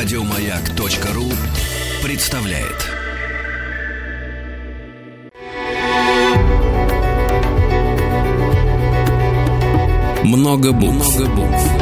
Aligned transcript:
Радиомаяк.ру 0.00 1.24
представляет. 2.06 2.86
Много 10.22 10.70
букв. 10.70 11.18
Много 11.18 11.34
букв. 11.34 11.72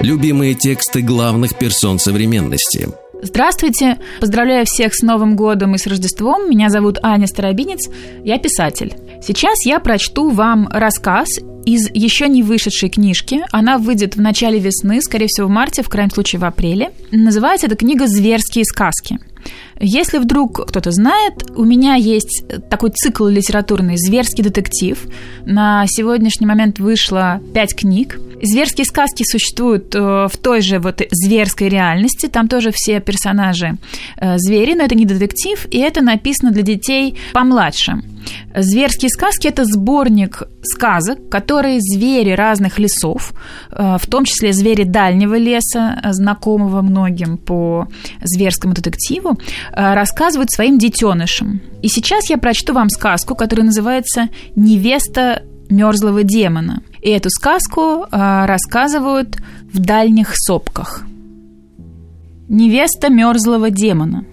Любимые 0.00 0.54
тексты 0.54 1.00
главных 1.00 1.56
персон 1.56 2.00
современности. 2.00 2.88
Здравствуйте! 3.22 3.98
Поздравляю 4.18 4.66
всех 4.66 4.96
с 4.96 5.02
Новым 5.02 5.36
годом 5.36 5.76
и 5.76 5.78
с 5.78 5.86
Рождеством. 5.86 6.50
Меня 6.50 6.70
зовут 6.70 6.98
Аня 7.04 7.28
Старобинец, 7.28 7.88
я 8.24 8.40
писатель. 8.40 8.96
Сейчас 9.22 9.64
я 9.64 9.78
прочту 9.78 10.30
вам 10.30 10.66
рассказ 10.72 11.28
из 11.68 11.90
еще 11.92 12.28
не 12.28 12.42
вышедшей 12.42 12.88
книжки. 12.88 13.40
Она 13.52 13.76
выйдет 13.76 14.16
в 14.16 14.20
начале 14.20 14.58
весны, 14.58 15.02
скорее 15.02 15.26
всего, 15.26 15.48
в 15.48 15.50
марте, 15.50 15.82
в 15.82 15.88
крайнем 15.88 16.10
случае 16.10 16.40
в 16.40 16.44
апреле. 16.44 16.92
Называется 17.10 17.66
эта 17.66 17.76
книга 17.76 18.06
«Зверские 18.06 18.64
сказки». 18.64 19.18
Если 19.80 20.18
вдруг 20.18 20.66
кто-то 20.66 20.90
знает, 20.90 21.50
у 21.54 21.64
меня 21.64 21.94
есть 21.94 22.42
такой 22.68 22.90
цикл 22.90 23.26
литературный 23.26 23.96
«Зверский 23.96 24.42
детектив». 24.42 24.98
На 25.44 25.84
сегодняшний 25.86 26.46
момент 26.46 26.78
вышло 26.78 27.40
пять 27.54 27.76
книг. 27.76 28.18
Зверские 28.42 28.84
сказки 28.84 29.24
существуют 29.24 29.94
э, 29.94 29.98
в 29.98 30.36
той 30.42 30.62
же 30.62 30.78
вот 30.78 31.02
зверской 31.10 31.68
реальности. 31.68 32.26
Там 32.26 32.48
тоже 32.48 32.70
все 32.72 33.00
персонажи 33.00 33.76
э, 34.16 34.38
звери, 34.38 34.74
но 34.74 34.84
это 34.84 34.94
не 34.94 35.04
детектив, 35.04 35.66
и 35.70 35.78
это 35.78 36.00
написано 36.02 36.50
для 36.50 36.62
детей 36.62 37.16
помладше. 37.32 38.02
Зверские 38.54 39.10
сказки– 39.10 39.46
это 39.48 39.64
сборник 39.64 40.42
сказок, 40.62 41.28
которые 41.28 41.80
звери 41.80 42.32
разных 42.32 42.78
лесов, 42.78 43.32
э, 43.70 43.96
в 44.00 44.06
том 44.06 44.24
числе 44.24 44.52
звери 44.52 44.84
дальнего 44.84 45.36
леса, 45.36 46.00
знакомого 46.10 46.82
многим 46.82 47.38
по 47.38 47.88
зверскому 48.22 48.74
детективу, 48.74 49.38
рассказывают 49.72 50.50
своим 50.50 50.78
детенышам. 50.78 51.60
И 51.82 51.88
сейчас 51.88 52.30
я 52.30 52.38
прочту 52.38 52.74
вам 52.74 52.88
сказку, 52.88 53.34
которая 53.34 53.66
называется 53.66 54.28
«Невеста 54.56 55.42
мерзлого 55.70 56.22
демона». 56.22 56.82
И 57.02 57.10
эту 57.10 57.30
сказку 57.30 58.06
э, 58.10 58.46
рассказывают 58.46 59.38
в 59.72 59.78
дальних 59.78 60.32
сопках. 60.34 61.04
Невеста 62.48 63.10
мерзлого 63.10 63.70
демона. 63.70 64.24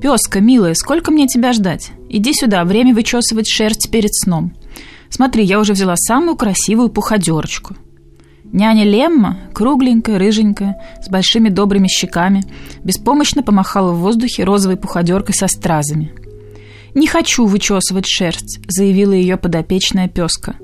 Песка, 0.00 0.40
милая, 0.40 0.74
сколько 0.74 1.10
мне 1.10 1.26
тебя 1.26 1.52
ждать? 1.52 1.92
Иди 2.12 2.34
сюда, 2.34 2.64
время 2.64 2.94
вычесывать 2.94 3.48
шерсть 3.48 3.90
перед 3.90 4.14
сном. 4.14 4.52
Смотри, 5.08 5.44
я 5.44 5.58
уже 5.58 5.72
взяла 5.72 5.96
самую 5.96 6.36
красивую 6.36 6.90
пуходерочку. 6.90 7.74
Няня 8.44 8.84
Лемма, 8.84 9.38
кругленькая, 9.54 10.18
рыженькая, 10.18 10.76
с 11.02 11.08
большими 11.08 11.48
добрыми 11.48 11.88
щеками, 11.88 12.44
беспомощно 12.84 13.42
помахала 13.42 13.92
в 13.92 14.00
воздухе 14.00 14.44
розовой 14.44 14.76
пуходеркой 14.76 15.34
со 15.34 15.48
стразами. 15.48 16.12
«Не 16.94 17.06
хочу 17.06 17.46
вычесывать 17.46 18.06
шерсть»,— 18.06 18.60
заявила 18.68 19.12
ее 19.12 19.38
подопечная 19.38 20.08
песка. 20.08 20.56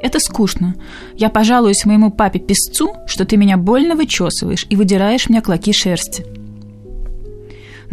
Это 0.00 0.18
скучно. 0.20 0.74
Я 1.14 1.28
пожалуюсь 1.28 1.84
моему 1.84 2.10
папе-песцу, 2.10 2.94
что 3.06 3.26
ты 3.26 3.36
меня 3.36 3.58
больно 3.58 3.94
вычесываешь 3.94 4.66
и 4.70 4.76
выдираешь 4.76 5.28
мне 5.28 5.42
клоки 5.42 5.72
шерсти. 5.72 6.24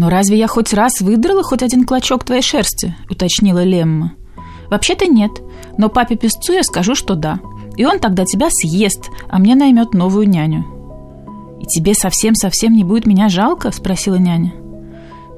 «Но 0.02 0.09
разве 0.09 0.39
я 0.39 0.47
хоть 0.47 0.73
раз 0.73 0.99
выдрала 0.99 1.44
хоть 1.44 1.61
один 1.61 1.85
клочок 1.85 2.23
твоей 2.23 2.41
шерсти?»— 2.41 2.95
уточнила 3.11 3.63
Лемма. 3.63 4.13
«Вообще-то 4.71 5.05
нет, 5.05 5.30
но 5.77 5.89
папе-песцу 5.89 6.53
я 6.53 6.63
скажу, 6.63 6.95
что 6.95 7.13
да. 7.13 7.39
И 7.77 7.85
он 7.85 7.99
тогда 7.99 8.25
тебя 8.25 8.47
съест, 8.49 9.11
а 9.29 9.38
мне 9.38 9.53
наймет 9.53 9.94
новую 9.94 10.27
няню». 10.27 10.66
«И 11.59 11.66
тебе 11.67 11.94
совсем-совсем 11.94 12.73
не 12.73 12.83
будет 12.83 13.05
меня 13.05 13.29
жалко?»— 13.29 13.72
спросила 13.72 14.16
няня. 14.16 14.53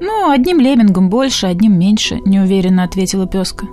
«Ну, 0.00 0.30
одним 0.30 0.60
леммингом 0.60 1.10
больше, 1.10 1.46
одним 1.46 1.78
меньше»,— 1.78 2.22
неуверенно 2.24 2.84
ответила 2.84 3.26
песка. 3.26 3.66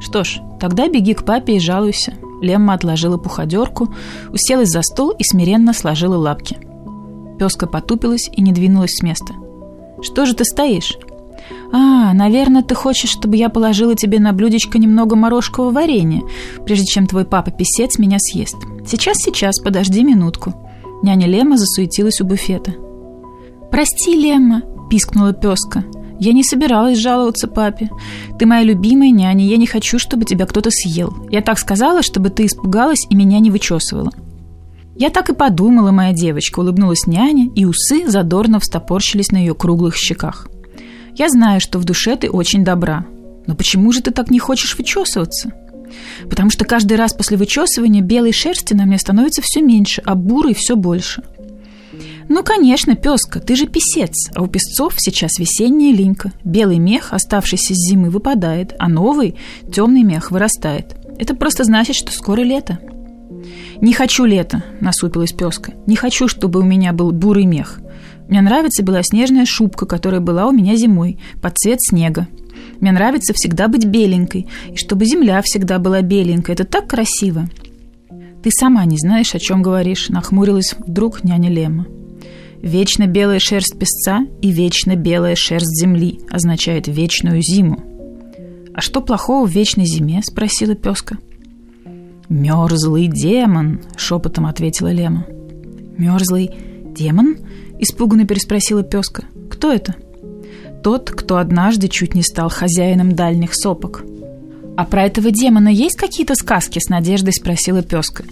«Что 0.00 0.22
ж, 0.22 0.38
тогда 0.60 0.86
беги 0.86 1.14
к 1.14 1.24
папе 1.24 1.56
и 1.56 1.58
жалуйся». 1.58 2.14
Лемма 2.40 2.74
отложила 2.74 3.18
пуходерку, 3.18 3.88
уселась 4.30 4.68
за 4.68 4.82
стол 4.82 5.10
и 5.10 5.24
смиренно 5.24 5.72
сложила 5.72 6.16
лапки. 6.16 6.58
Песка 7.40 7.66
потупилась 7.66 8.30
и 8.32 8.40
не 8.40 8.52
двинулась 8.52 8.94
с 8.94 9.02
места. 9.02 9.34
«Что 10.02 10.26
же 10.26 10.34
ты 10.34 10.44
стоишь?» 10.44 10.98
«А, 11.72 12.12
наверное, 12.12 12.62
ты 12.62 12.74
хочешь, 12.74 13.10
чтобы 13.10 13.36
я 13.36 13.48
положила 13.48 13.94
тебе 13.94 14.20
на 14.20 14.32
блюдечко 14.32 14.78
немного 14.78 15.16
морожкового 15.16 15.70
варенья, 15.70 16.22
прежде 16.66 16.84
чем 16.84 17.06
твой 17.06 17.24
папа-писец 17.24 17.98
меня 17.98 18.18
съест. 18.18 18.56
Сейчас, 18.86 19.16
сейчас, 19.18 19.58
подожди 19.60 20.04
минутку». 20.04 20.54
Няня 21.02 21.26
Лема 21.26 21.56
засуетилась 21.56 22.20
у 22.20 22.24
буфета. 22.24 22.74
«Прости, 23.70 24.14
Лемма»,— 24.14 24.62
пискнула 24.90 25.32
песка. 25.32 25.84
Я 26.22 26.32
не 26.32 26.44
собиралась 26.44 26.98
жаловаться 26.98 27.48
папе. 27.48 27.90
Ты 28.38 28.46
моя 28.46 28.62
любимая 28.62 29.10
няня, 29.10 29.44
я 29.44 29.56
не 29.56 29.66
хочу, 29.66 29.98
чтобы 29.98 30.24
тебя 30.24 30.46
кто-то 30.46 30.70
съел. 30.70 31.12
Я 31.30 31.40
так 31.40 31.58
сказала, 31.58 32.00
чтобы 32.00 32.30
ты 32.30 32.46
испугалась 32.46 33.06
и 33.10 33.16
меня 33.16 33.40
не 33.40 33.50
вычесывала. 33.50 34.12
Я 34.96 35.10
так 35.10 35.30
и 35.30 35.34
подумала, 35.34 35.90
моя 35.90 36.12
девочка, 36.12 36.60
улыбнулась 36.60 37.06
няня, 37.06 37.50
и 37.54 37.64
усы 37.64 38.08
задорно 38.08 38.60
встопорщились 38.60 39.32
на 39.32 39.38
ее 39.38 39.54
круглых 39.54 39.96
щеках. 39.96 40.48
Я 41.14 41.28
знаю, 41.28 41.60
что 41.60 41.78
в 41.78 41.84
душе 41.84 42.16
ты 42.16 42.30
очень 42.30 42.64
добра. 42.64 43.06
Но 43.46 43.54
почему 43.54 43.92
же 43.92 44.02
ты 44.02 44.10
так 44.10 44.30
не 44.30 44.38
хочешь 44.38 44.76
вычесываться? 44.76 45.52
Потому 46.28 46.50
что 46.50 46.64
каждый 46.64 46.96
раз 46.96 47.12
после 47.12 47.36
вычесывания 47.36 48.00
белой 48.00 48.32
шерсти 48.32 48.72
на 48.74 48.84
мне 48.84 48.98
становится 48.98 49.42
все 49.42 49.60
меньше, 49.60 50.02
а 50.04 50.14
бурой 50.14 50.54
все 50.54 50.76
больше. 50.76 51.22
Ну, 52.28 52.42
конечно, 52.42 52.94
песка, 52.94 53.40
ты 53.40 53.56
же 53.56 53.66
писец, 53.66 54.30
а 54.34 54.42
у 54.42 54.46
песцов 54.46 54.94
сейчас 54.96 55.38
весенняя 55.38 55.94
линька. 55.94 56.32
Белый 56.44 56.78
мех, 56.78 57.12
оставшийся 57.12 57.74
с 57.74 57.76
зимы, 57.76 58.08
выпадает, 58.08 58.74
а 58.78 58.88
новый, 58.88 59.36
темный 59.70 60.02
мех, 60.02 60.30
вырастает. 60.30 60.96
Это 61.18 61.34
просто 61.34 61.64
значит, 61.64 61.96
что 61.96 62.10
скоро 62.10 62.40
лето. 62.40 62.78
«Не 63.82 63.92
хочу 63.92 64.24
лета»,— 64.24 64.62
насупилась 64.80 65.32
песка. 65.32 65.72
«Не 65.88 65.96
хочу, 65.96 66.28
чтобы 66.28 66.60
у 66.60 66.62
меня 66.62 66.92
был 66.92 67.10
бурый 67.10 67.46
мех. 67.46 67.80
Мне 68.28 68.40
нравится 68.40 68.84
белоснежная 68.84 69.44
шубка, 69.44 69.86
которая 69.86 70.20
была 70.20 70.46
у 70.46 70.52
меня 70.52 70.76
зимой, 70.76 71.18
под 71.42 71.58
цвет 71.58 71.78
снега. 71.82 72.28
Мне 72.80 72.92
нравится 72.92 73.32
всегда 73.34 73.66
быть 73.66 73.84
беленькой, 73.84 74.46
и 74.72 74.76
чтобы 74.76 75.04
земля 75.04 75.42
всегда 75.42 75.80
была 75.80 76.00
беленькой. 76.00 76.54
Это 76.54 76.64
так 76.64 76.86
красиво». 76.86 77.48
«Ты 78.44 78.50
сама 78.52 78.84
не 78.84 78.98
знаешь, 78.98 79.34
о 79.34 79.40
чем 79.40 79.62
говоришь»,— 79.62 80.08
нахмурилась 80.10 80.76
вдруг 80.78 81.24
няня 81.24 81.50
Лема. 81.50 81.86
Вечно 82.62 83.08
белая 83.08 83.40
шерсть 83.40 83.76
песца 83.76 84.20
и 84.40 84.52
вечно 84.52 84.94
белая 84.94 85.34
шерсть 85.34 85.80
земли 85.80 86.20
означает 86.30 86.86
вечную 86.86 87.42
зиму. 87.42 87.82
«А 88.74 88.80
что 88.80 89.00
плохого 89.00 89.44
в 89.44 89.50
вечной 89.50 89.86
зиме?»– 89.86 90.22
спросила 90.24 90.76
песка. 90.76 91.18
«Мерзлый 92.32 93.08
демон»,– 93.08 93.82
шепотом 93.98 94.46
ответила 94.46 94.90
Лема. 94.90 95.26
«Мерзлый 95.98 96.50
демон?»– 96.96 97.36
испуганно 97.78 98.26
переспросила 98.26 98.82
песка. 98.82 99.24
«Кто 99.50 99.70
это?» 99.70 99.96
«Тот, 100.82 101.10
кто 101.10 101.36
однажды 101.36 101.88
чуть 101.88 102.14
не 102.14 102.22
стал 102.22 102.48
хозяином 102.48 103.14
дальних 103.14 103.54
сопок». 103.54 104.02
«А 104.78 104.86
про 104.86 105.04
этого 105.04 105.30
демона 105.30 105.68
есть 105.68 105.96
какие-то 105.96 106.34
сказки?»– 106.34 106.78
с 106.82 106.88
надеждой 106.88 107.34
спросила 107.34 107.82
песка. 107.82 108.24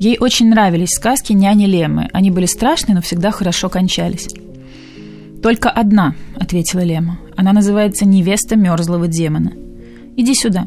Ей 0.00 0.18
очень 0.18 0.50
нравились 0.50 0.90
сказки 0.90 1.32
няни 1.32 1.66
Лемы. 1.66 2.08
Они 2.12 2.32
были 2.32 2.46
страшные, 2.46 2.96
но 2.96 3.02
всегда 3.02 3.30
хорошо 3.30 3.68
кончались. 3.68 4.26
«Только 5.44 5.70
одна»,— 5.70 6.16
ответила 6.34 6.80
Лема. 6.80 7.20
«Она 7.36 7.52
называется 7.52 8.04
«Невеста 8.04 8.56
мерзлого 8.56 9.06
демона». 9.06 9.52
Иди 10.16 10.34
сюда. 10.34 10.66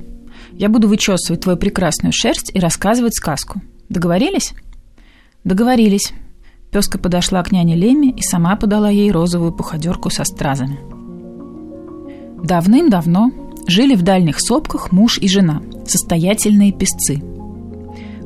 Я 0.58 0.70
буду 0.70 0.88
вычесывать 0.88 1.42
твою 1.42 1.58
прекрасную 1.58 2.12
шерсть 2.14 2.52
и 2.54 2.60
рассказывать 2.60 3.16
сказку. 3.16 3.62
Договорились?» 3.90 4.54
«Договорились». 5.44 6.14
Песка 6.72 6.98
подошла 6.98 7.44
к 7.44 7.52
няне 7.52 7.76
Леме 7.76 8.10
и 8.10 8.22
сама 8.22 8.56
подала 8.56 8.90
ей 8.90 9.12
розовую 9.12 9.54
пуходерку 9.54 10.10
со 10.10 10.26
стразами. 10.26 10.80
Давным-давно 12.44 13.32
жили 13.68 13.96
в 13.96 14.02
дальних 14.02 14.40
сопках 14.42 14.92
муж 14.92 15.18
и 15.18 15.28
жена, 15.28 15.62
состоятельные 15.86 16.74
песцы– 16.74 17.24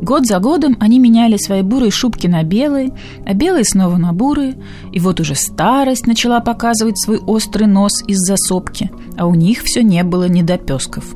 Год 0.02 0.26
за 0.26 0.40
годом 0.40 0.78
они 0.80 0.98
меняли 0.98 1.38
свои 1.38 1.62
бурые 1.62 1.92
шубки 1.92 2.26
на 2.26 2.42
белые, 2.42 2.92
а 3.24 3.36
белые 3.36 3.64
снова 3.64 3.98
на 3.98 4.14
бурые, 4.14 4.58
и 4.92 5.00
вот 5.00 5.20
уже 5.20 5.36
старость 5.36 6.08
начала 6.08 6.40
показывать 6.40 7.00
свой 7.00 7.20
острый 7.20 7.68
нос 7.68 8.04
из-за 8.08 8.36
сопки, 8.36 8.90
а 9.16 9.28
у 9.28 9.36
них 9.36 9.62
все 9.62 9.84
не 9.84 10.04
было 10.04 10.28
недопесков. 10.28 11.16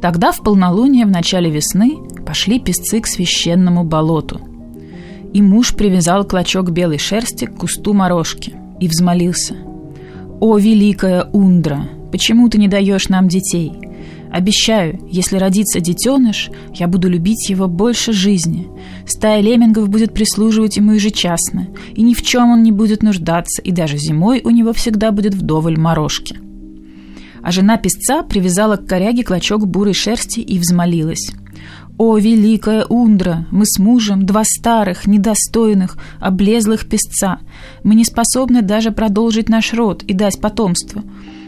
Тогда 0.00 0.30
в 0.30 0.42
полнолуние 0.42 1.06
в 1.06 1.10
начале 1.10 1.50
весны 1.50 1.96
пошли 2.24 2.60
песцы 2.60 3.00
к 3.00 3.06
священному 3.06 3.84
болоту. 3.84 4.40
И 5.32 5.42
муж 5.42 5.74
привязал 5.74 6.24
клочок 6.24 6.70
белой 6.70 6.98
шерсти 6.98 7.46
к 7.46 7.56
кусту 7.56 7.92
морожки 7.92 8.54
и 8.80 8.88
взмолился. 8.88 9.56
«О, 10.40 10.56
великая 10.56 11.24
Ундра, 11.32 11.88
почему 12.12 12.48
ты 12.48 12.58
не 12.58 12.68
даешь 12.68 13.08
нам 13.08 13.26
детей? 13.26 13.72
Обещаю, 14.30 15.00
если 15.10 15.36
родится 15.36 15.80
детеныш, 15.80 16.50
я 16.74 16.86
буду 16.86 17.08
любить 17.08 17.48
его 17.48 17.66
больше 17.66 18.12
жизни. 18.12 18.68
Стая 19.06 19.40
леммингов 19.40 19.88
будет 19.88 20.12
прислуживать 20.12 20.76
ему 20.76 20.92
ежечасно, 20.92 21.68
и 21.94 22.02
ни 22.02 22.14
в 22.14 22.22
чем 22.22 22.50
он 22.50 22.62
не 22.62 22.70
будет 22.70 23.02
нуждаться, 23.02 23.62
и 23.62 23.72
даже 23.72 23.96
зимой 23.96 24.42
у 24.44 24.50
него 24.50 24.72
всегда 24.72 25.12
будет 25.12 25.34
вдоволь 25.34 25.78
морожки. 25.78 26.36
А 27.48 27.50
жена 27.50 27.78
песца 27.78 28.22
привязала 28.22 28.76
к 28.76 28.84
коряге 28.84 29.24
клочок 29.24 29.66
бурой 29.66 29.94
шерсти 29.94 30.40
и 30.40 30.58
взмолилась. 30.58 31.30
«О, 31.96 32.18
великая 32.18 32.84
Ундра! 32.84 33.46
Мы 33.50 33.64
с 33.64 33.78
мужем, 33.78 34.26
два 34.26 34.42
старых, 34.44 35.06
недостойных, 35.06 35.96
облезлых 36.20 36.86
песца. 36.86 37.38
Мы 37.82 37.94
не 37.94 38.04
способны 38.04 38.60
даже 38.60 38.90
продолжить 38.90 39.48
наш 39.48 39.72
род 39.72 40.02
и 40.02 40.12
дать 40.12 40.38
потомство. 40.42 41.02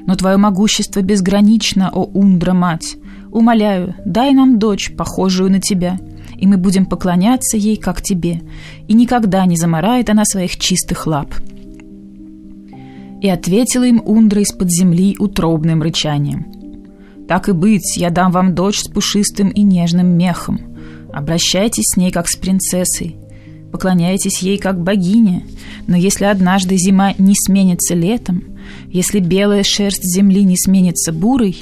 Но 0.06 0.14
твое 0.14 0.38
могущество 0.38 1.02
безгранично, 1.02 1.90
о 1.92 2.04
Ундра, 2.04 2.54
мать! 2.54 2.96
Умоляю, 3.30 3.94
дай 4.06 4.32
нам 4.32 4.58
дочь, 4.58 4.94
похожую 4.96 5.50
на 5.50 5.60
тебя, 5.60 5.98
и 6.34 6.46
мы 6.46 6.56
будем 6.56 6.86
поклоняться 6.86 7.58
ей, 7.58 7.76
как 7.76 8.00
тебе, 8.00 8.40
и 8.88 8.94
никогда 8.94 9.44
не 9.44 9.58
замарает 9.58 10.08
она 10.08 10.24
своих 10.24 10.56
чистых 10.56 11.06
лап». 11.06 11.34
И 13.20 13.28
ответила 13.28 13.84
им 13.84 14.02
Ундра 14.04 14.40
из-под 14.42 14.70
земли 14.70 15.16
утробным 15.18 15.82
рычанием. 15.82 16.46
«Так 17.28 17.48
и 17.48 17.52
быть, 17.52 17.96
я 17.96 18.10
дам 18.10 18.32
вам 18.32 18.54
дочь 18.54 18.80
с 18.80 18.88
пушистым 18.88 19.50
и 19.50 19.62
нежным 19.62 20.08
мехом. 20.08 20.60
Обращайтесь 21.12 21.92
с 21.92 21.96
ней, 21.96 22.10
как 22.10 22.28
с 22.28 22.36
принцессой. 22.36 23.16
Поклоняйтесь 23.70 24.42
ей, 24.42 24.58
как 24.58 24.82
богине. 24.82 25.46
Но 25.86 25.96
если 25.96 26.24
однажды 26.24 26.76
зима 26.76 27.12
не 27.18 27.34
сменится 27.34 27.94
летом, 27.94 28.44
если 28.88 29.20
белая 29.20 29.62
шерсть 29.62 30.04
земли 30.04 30.42
не 30.42 30.56
сменится 30.56 31.12
бурой, 31.12 31.56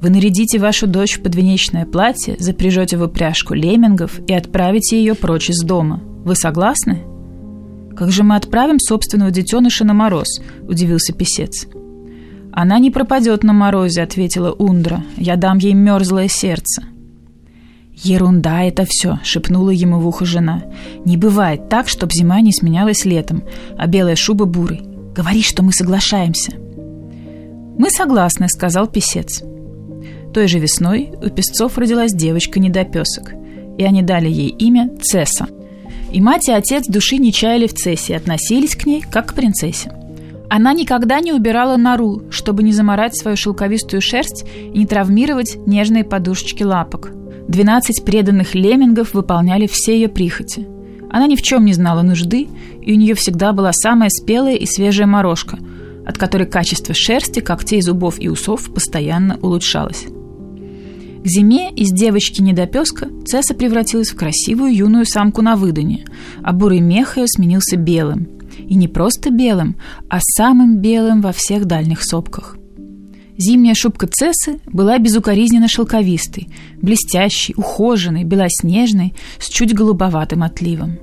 вы 0.00 0.10
нарядите 0.10 0.58
вашу 0.58 0.86
дочь 0.86 1.18
в 1.18 1.22
подвенечное 1.22 1.84
платье, 1.84 2.36
запряжете 2.38 2.96
в 2.96 3.02
упряжку 3.02 3.54
леммингов 3.54 4.20
и 4.26 4.32
отправите 4.32 4.98
ее 4.98 5.14
прочь 5.14 5.50
из 5.50 5.62
дома. 5.62 6.02
Вы 6.24 6.34
согласны?» 6.36 7.09
«Как 8.00 8.12
же 8.12 8.22
мы 8.22 8.36
отправим 8.36 8.78
собственного 8.78 9.30
детеныша 9.30 9.84
на 9.84 9.92
мороз?»– 9.92 10.40
удивился 10.66 11.12
писец. 11.12 11.66
«Она 12.50 12.78
не 12.78 12.90
пропадет 12.90 13.44
на 13.44 13.52
морозе»,– 13.52 14.00
ответила 14.02 14.52
Ундра. 14.52 15.04
«Я 15.18 15.36
дам 15.36 15.58
ей 15.58 15.74
мерзлое 15.74 16.26
сердце». 16.26 16.82
«Ерунда 17.94 18.62
это 18.62 18.86
все»,— 18.88 19.18
шепнула 19.22 19.68
ему 19.68 20.00
в 20.00 20.08
ухо 20.08 20.24
жена. 20.24 20.62
«Не 21.04 21.18
бывает 21.18 21.68
так, 21.68 21.88
чтоб 21.88 22.10
зима 22.10 22.40
не 22.40 22.54
сменялась 22.54 23.04
летом, 23.04 23.42
а 23.76 23.86
белая 23.86 24.16
шуба 24.16 24.46
бурой. 24.46 24.80
Говори, 25.14 25.42
что 25.42 25.62
мы 25.62 25.70
соглашаемся». 25.70 26.52
«Мы 27.76 27.90
согласны»,— 27.90 28.46
сказал 28.48 28.86
писец. 28.86 29.42
Той 30.32 30.48
же 30.48 30.58
весной 30.58 31.12
у 31.22 31.28
песцов 31.28 31.76
родилась 31.76 32.14
девочка-недопесок, 32.14 33.34
и 33.76 33.84
они 33.84 34.00
дали 34.00 34.30
ей 34.30 34.48
имя 34.48 34.88
Цесса— 35.02 35.48
и 36.12 36.20
мать 36.20 36.48
и 36.48 36.52
отец 36.52 36.86
души 36.86 37.16
не 37.18 37.32
чаяли 37.32 37.66
в 37.66 37.74
Цессе, 37.74 38.16
относились 38.16 38.74
к 38.74 38.86
ней 38.86 39.02
как 39.02 39.26
к 39.26 39.34
принцессе. 39.34 39.92
Она 40.48 40.72
никогда 40.72 41.20
не 41.20 41.32
убирала 41.32 41.76
нору, 41.76 42.22
чтобы 42.30 42.64
не 42.64 42.72
заморать 42.72 43.16
свою 43.16 43.36
шелковистую 43.36 44.00
шерсть 44.00 44.44
и 44.74 44.76
не 44.76 44.86
травмировать 44.86 45.56
нежные 45.66 46.02
подушечки 46.02 46.64
лапок. 46.64 47.12
Двенадцать 47.46 48.04
преданных 48.04 48.54
леммингов 48.54 49.14
выполняли 49.14 49.68
все 49.68 49.94
ее 49.94 50.08
прихоти. 50.08 50.66
Она 51.08 51.28
ни 51.28 51.36
в 51.36 51.42
чем 51.42 51.64
не 51.64 51.72
знала 51.72 52.02
нужды, 52.02 52.48
и 52.82 52.92
у 52.92 52.96
нее 52.96 53.14
всегда 53.14 53.52
была 53.52 53.72
самая 53.72 54.10
спелая 54.10 54.56
и 54.56 54.66
свежая 54.66 55.06
морожка, 55.06 55.58
от 56.04 56.18
которой 56.18 56.46
качество 56.46 56.94
шерсти, 56.94 57.40
когтей, 57.40 57.80
зубов 57.80 58.16
и 58.18 58.28
усов 58.28 58.72
постоянно 58.72 59.38
улучшалось. 59.42 60.06
К 61.22 61.26
зиме 61.26 61.70
из 61.70 61.92
девочки-недопеска 61.92 63.08
Цесса 63.26 63.52
превратилась 63.54 64.08
в 64.08 64.16
красивую 64.16 64.74
юную 64.74 65.04
самку 65.04 65.42
на 65.42 65.54
выданье, 65.54 66.06
а 66.42 66.52
бурый 66.54 66.80
мех 66.80 67.18
ее 67.18 67.26
сменился 67.26 67.76
белым. 67.76 68.26
И 68.58 68.74
не 68.74 68.88
просто 68.88 69.30
белым, 69.30 69.76
а 70.08 70.18
самым 70.20 70.78
белым 70.78 71.20
во 71.20 71.32
всех 71.32 71.66
дальних 71.66 72.02
сопках. 72.04 72.56
Зимняя 73.36 73.74
шубка 73.74 74.06
Цессы 74.06 74.60
была 74.66 74.98
безукоризненно 74.98 75.68
шелковистой, 75.68 76.48
блестящей, 76.80 77.54
ухоженной, 77.56 78.24
белоснежной, 78.24 79.14
с 79.38 79.48
чуть 79.48 79.74
голубоватым 79.74 80.42
отливом. 80.42 80.98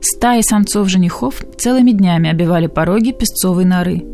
Стаи 0.00 0.40
самцов-женихов 0.40 1.42
целыми 1.56 1.90
днями 1.90 2.30
обивали 2.30 2.68
пороги 2.68 3.10
песцовой 3.10 3.64
норы. 3.64 4.04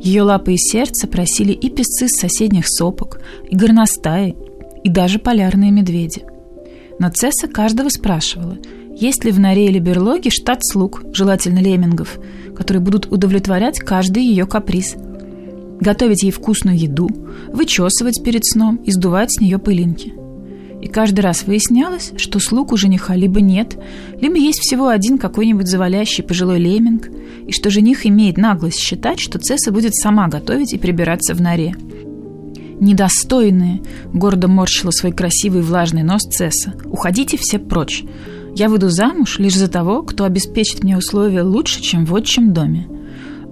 Ее 0.00 0.22
лапы 0.22 0.54
и 0.54 0.58
сердце 0.58 1.06
просили 1.06 1.52
и 1.52 1.70
песцы 1.70 2.08
с 2.08 2.20
соседних 2.20 2.64
сопок, 2.66 3.20
и 3.48 3.54
горностаи, 3.54 4.34
и 4.84 4.88
даже 4.88 5.18
полярные 5.18 5.70
медведи. 5.70 6.24
Но 6.98 7.10
Цесса 7.10 7.48
каждого 7.48 7.88
спрашивала, 7.88 8.58
есть 8.94 9.24
ли 9.24 9.32
в 9.32 9.40
норе 9.40 9.66
или 9.66 9.78
берлоге 9.78 10.30
штат 10.30 10.64
слуг, 10.64 11.02
желательно 11.12 11.58
леммингов, 11.58 12.18
которые 12.54 12.82
будут 12.82 13.10
удовлетворять 13.10 13.80
каждый 13.80 14.24
ее 14.24 14.46
каприз, 14.46 14.94
готовить 15.80 16.22
ей 16.22 16.30
вкусную 16.30 16.78
еду, 16.78 17.08
вычесывать 17.48 18.22
перед 18.22 18.44
сном 18.44 18.76
и 18.76 18.92
сдувать 18.92 19.32
с 19.32 19.40
нее 19.40 19.58
пылинки. 19.58 20.14
И 20.82 20.88
каждый 20.88 21.20
раз 21.20 21.44
выяснялось, 21.44 22.12
что 22.16 22.40
слуг 22.40 22.72
у 22.72 22.76
жениха 22.76 23.14
либо 23.14 23.40
нет, 23.40 23.78
либо 24.20 24.36
есть 24.36 24.60
всего 24.60 24.88
один 24.88 25.16
какой-нибудь 25.16 25.68
завалящий 25.68 26.24
пожилой 26.24 26.58
лемминг, 26.58 27.08
и 27.46 27.52
что 27.52 27.70
жених 27.70 28.04
имеет 28.04 28.36
наглость 28.36 28.80
считать, 28.80 29.20
что 29.20 29.38
Цесса 29.38 29.70
будет 29.70 29.94
сама 29.94 30.28
готовить 30.28 30.72
и 30.72 30.78
прибираться 30.78 31.34
в 31.34 31.40
норе– 31.40 31.74
недостойные!»— 32.82 33.80
гордо 34.12 34.48
морщила 34.48 34.90
свой 34.90 35.12
красивый 35.12 35.62
влажный 35.62 36.02
нос 36.02 36.22
Цесса. 36.22 36.74
«Уходите 36.84 37.38
все 37.38 37.58
прочь. 37.58 38.04
Я 38.54 38.68
выйду 38.68 38.90
замуж 38.90 39.38
лишь 39.38 39.56
за 39.56 39.68
того, 39.68 40.02
кто 40.02 40.24
обеспечит 40.24 40.84
мне 40.84 40.98
условия 40.98 41.42
лучше, 41.42 41.80
чем 41.80 42.04
в 42.04 42.12
отчим 42.12 42.52
доме. 42.52 42.88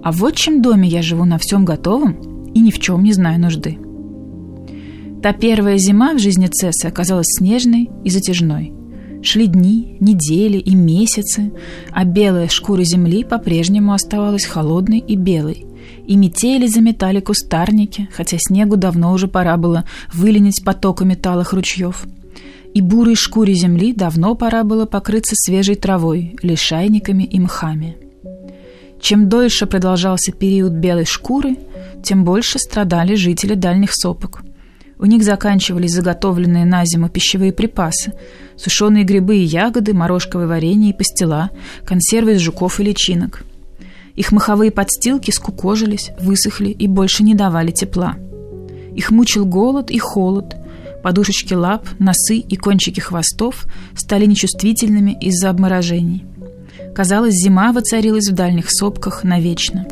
А 0.03 0.11
в 0.11 0.23
отчим 0.23 0.61
доме 0.61 0.87
я 0.87 1.01
живу 1.01 1.25
на 1.25 1.37
всем 1.39 1.65
готовом 1.65 2.51
и 2.53 2.59
ни 2.59 2.69
в 2.69 2.79
чем 2.79 3.03
не 3.03 3.13
знаю 3.13 3.39
нужды». 3.39 3.79
Та 5.23 5.33
первая 5.33 5.77
зима 5.77 6.13
в 6.13 6.19
жизни 6.19 6.47
Цессы 6.47 6.85
оказалась 6.85 7.37
снежной 7.37 7.89
и 8.03 8.09
затяжной. 8.09 8.73
Шли 9.23 9.45
дни, 9.45 9.97
недели 9.99 10.57
и 10.57 10.73
месяцы, 10.73 11.53
а 11.91 12.05
белая 12.05 12.47
шкура 12.47 12.83
земли 12.83 13.23
по-прежнему 13.23 13.93
оставалась 13.93 14.45
холодной 14.45 14.97
и 14.97 15.15
белой 15.15 15.65
и 16.05 16.15
метели 16.15 16.67
заметали 16.67 17.19
кустарники, 17.19 18.09
хотя 18.13 18.37
снегу 18.39 18.75
давно 18.75 19.13
уже 19.13 19.27
пора 19.27 19.57
было 19.57 19.85
выленить 20.13 20.63
потоками 20.63 21.15
талых 21.15 21.53
ручьев. 21.53 22.05
И 22.73 22.81
бурой 22.81 23.15
шкуре 23.15 23.53
земли 23.53 23.93
давно 23.93 24.35
пора 24.35 24.63
было 24.63 24.85
покрыться 24.85 25.35
свежей 25.35 25.75
травой, 25.75 26.35
лишайниками 26.41 27.23
и 27.23 27.39
мхами. 27.39 27.97
Чем 29.01 29.29
дольше 29.29 29.65
продолжался 29.65 30.31
период 30.31 30.73
белой 30.73 31.05
шкуры, 31.05 31.57
тем 32.03 32.23
больше 32.23 32.59
страдали 32.59 33.15
жители 33.15 33.55
дальних 33.55 33.93
сопок. 33.93 34.43
У 34.99 35.05
них 35.05 35.23
заканчивались 35.23 35.93
заготовленные 35.93 36.63
на 36.63 36.85
зиму 36.85 37.09
пищевые 37.09 37.51
припасы, 37.51 38.13
сушеные 38.55 39.03
грибы 39.03 39.37
и 39.37 39.43
ягоды, 39.43 39.93
морожковое 39.93 40.45
варенье 40.45 40.91
и 40.91 40.93
пастила, 40.93 41.49
консервы 41.85 42.33
из 42.33 42.39
жуков 42.39 42.79
и 42.79 42.83
личинок– 42.83 43.43
их 44.15 44.31
маховые 44.31 44.71
подстилки 44.71 45.31
скукожились, 45.31 46.11
высохли 46.19 46.69
и 46.69 46.87
больше 46.87 47.23
не 47.23 47.33
давали 47.33 47.71
тепла. 47.71 48.15
Их 48.95 49.11
мучил 49.11 49.45
голод 49.45 49.89
и 49.89 49.99
холод. 49.99 50.55
Подушечки 51.03 51.53
лап, 51.53 51.87
носы 51.97 52.37
и 52.37 52.55
кончики 52.55 52.99
хвостов 52.99 53.65
стали 53.95 54.25
нечувствительными 54.25 55.17
из-за 55.19 55.49
обморожений. 55.49 56.25
Казалось, 56.93 57.35
зима 57.35 57.71
воцарилась 57.71 58.29
в 58.29 58.33
дальних 58.33 58.69
сопках 58.69 59.23
навечно. 59.23 59.87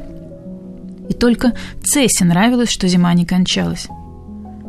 И 1.08 1.14
только 1.14 1.54
Цессе 1.82 2.26
нравилось, 2.26 2.70
что 2.70 2.88
зима 2.88 3.14
не 3.14 3.26
кончалась. 3.26 3.88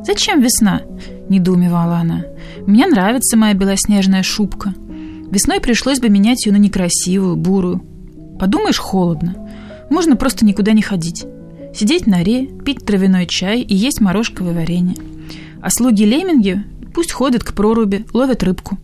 «Зачем 0.06 0.40
весна?»– 0.40 0.80
недоумевала 1.28 1.96
она. 1.96 2.24
«Мне 2.66 2.86
нравится 2.86 3.36
моя 3.36 3.52
белоснежная 3.52 4.22
шубка. 4.22 4.72
Весной 5.30 5.60
пришлось 5.60 6.00
бы 6.00 6.08
менять 6.08 6.46
ее 6.46 6.52
на 6.52 6.56
некрасивую, 6.56 7.36
бурую. 7.36 7.84
Подумаешь, 8.40 8.78
холодно. 8.78 9.36
Можно 9.90 10.16
просто 10.16 10.46
никуда 10.46 10.72
не 10.72 10.80
ходить. 10.80 11.26
Сидеть 11.74 12.06
на 12.06 12.24
ре, 12.24 12.46
пить 12.46 12.86
травяной 12.86 13.26
чай 13.26 13.60
и 13.60 13.74
есть 13.74 14.00
морожковое 14.00 14.54
варенье. 14.54 14.96
А 15.60 15.68
слуги-лемминги 15.68 16.64
пусть 16.94 17.12
ходят 17.12 17.44
к 17.44 17.52
проруби, 17.52 18.06
ловят 18.14 18.42
рыбку. 18.42 18.78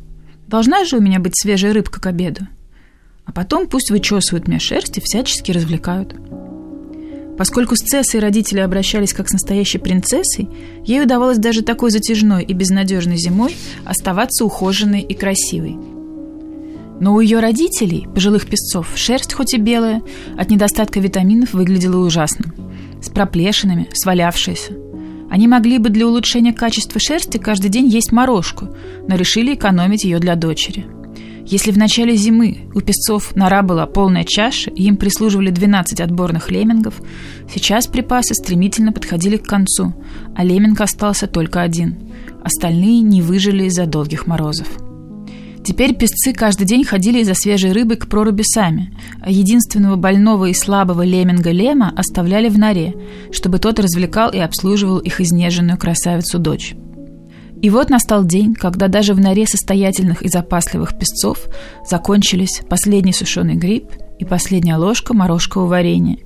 Должна 0.46 0.84
же 0.84 0.98
у 0.98 1.00
меня 1.00 1.20
быть 1.20 1.32
свежая 1.34 1.72
рыбка 1.72 2.02
к 2.02 2.06
обеду. 2.06 2.46
А 3.24 3.32
потом 3.32 3.66
пусть 3.66 3.90
вычесывают 3.90 4.46
мне 4.46 4.58
шерсть 4.58 4.98
и 4.98 5.00
всячески 5.00 5.52
развлекают. 5.52 6.14
Поскольку 7.38 7.76
с 7.76 7.80
Цессой 7.80 8.20
родители 8.20 8.60
обращались 8.60 9.14
как 9.14 9.30
с 9.30 9.32
настоящей 9.32 9.78
принцессой, 9.78 10.50
ей 10.84 11.02
удавалось 11.02 11.38
даже 11.38 11.62
такой 11.62 11.90
затяжной 11.90 12.44
и 12.44 12.52
безнадежной 12.52 13.16
зимой 13.16 13.56
оставаться 13.86 14.44
ухоженной 14.44 15.00
и 15.00 15.14
красивой– 15.14 15.78
но 17.00 17.14
у 17.14 17.20
ее 17.20 17.40
родителей, 17.40 18.06
пожилых 18.14 18.46
песцов, 18.46 18.92
шерсть 18.94 19.32
хоть 19.32 19.54
и 19.54 19.58
белая, 19.58 20.02
от 20.36 20.50
недостатка 20.50 21.00
витаминов 21.00 21.52
выглядела 21.52 22.04
ужасно. 22.04 22.52
С 23.02 23.08
проплешинами, 23.10 23.88
свалявшаяся. 23.92 24.72
Они 25.30 25.48
могли 25.48 25.78
бы 25.78 25.90
для 25.90 26.06
улучшения 26.06 26.52
качества 26.52 27.00
шерсти 27.00 27.38
каждый 27.38 27.68
день 27.68 27.88
есть 27.88 28.12
морожку, 28.12 28.68
но 29.08 29.16
решили 29.16 29.54
экономить 29.54 30.04
ее 30.04 30.18
для 30.18 30.36
дочери. 30.36 30.86
Если 31.44 31.70
в 31.70 31.78
начале 31.78 32.16
зимы 32.16 32.68
у 32.74 32.80
песцов 32.80 33.36
нора 33.36 33.62
была 33.62 33.86
полная 33.86 34.24
чаша, 34.24 34.70
и 34.70 34.84
им 34.84 34.96
прислуживали 34.96 35.50
12 35.50 36.00
отборных 36.00 36.50
леммингов, 36.50 37.00
сейчас 37.52 37.86
припасы 37.86 38.34
стремительно 38.34 38.92
подходили 38.92 39.36
к 39.36 39.46
концу, 39.46 39.94
а 40.34 40.42
лемминг 40.42 40.80
остался 40.80 41.28
только 41.28 41.60
один. 41.60 42.10
Остальные 42.42 43.00
не 43.00 43.22
выжили 43.22 43.64
из-за 43.64 43.86
долгих 43.86 44.26
морозов. 44.26 44.85
Теперь 45.66 45.96
песцы 45.96 46.32
каждый 46.32 46.64
день 46.64 46.84
ходили 46.84 47.24
за 47.24 47.34
свежей 47.34 47.72
рыбой 47.72 47.96
к 47.96 48.06
проруби 48.06 48.44
сами, 48.44 48.96
а 49.20 49.32
единственного 49.32 49.96
больного 49.96 50.44
и 50.44 50.54
слабого 50.54 51.02
леминга 51.02 51.50
Лема 51.50 51.92
оставляли 51.96 52.48
в 52.48 52.56
норе, 52.56 52.94
чтобы 53.32 53.58
тот 53.58 53.80
развлекал 53.80 54.30
и 54.30 54.38
обслуживал 54.38 54.98
их 54.98 55.20
изнеженную 55.20 55.76
красавицу-дочь. 55.76 56.76
И 57.62 57.68
вот 57.68 57.90
настал 57.90 58.24
день, 58.24 58.54
когда 58.54 58.86
даже 58.86 59.12
в 59.12 59.18
норе 59.18 59.44
состоятельных 59.44 60.22
и 60.22 60.28
запасливых 60.28 60.96
песцов 60.96 61.48
закончились 61.84 62.60
последний 62.70 63.12
сушеный 63.12 63.56
гриб 63.56 63.90
и 64.20 64.24
последняя 64.24 64.76
ложка 64.76 65.14
морожкового 65.14 65.66
варенья. 65.66 66.18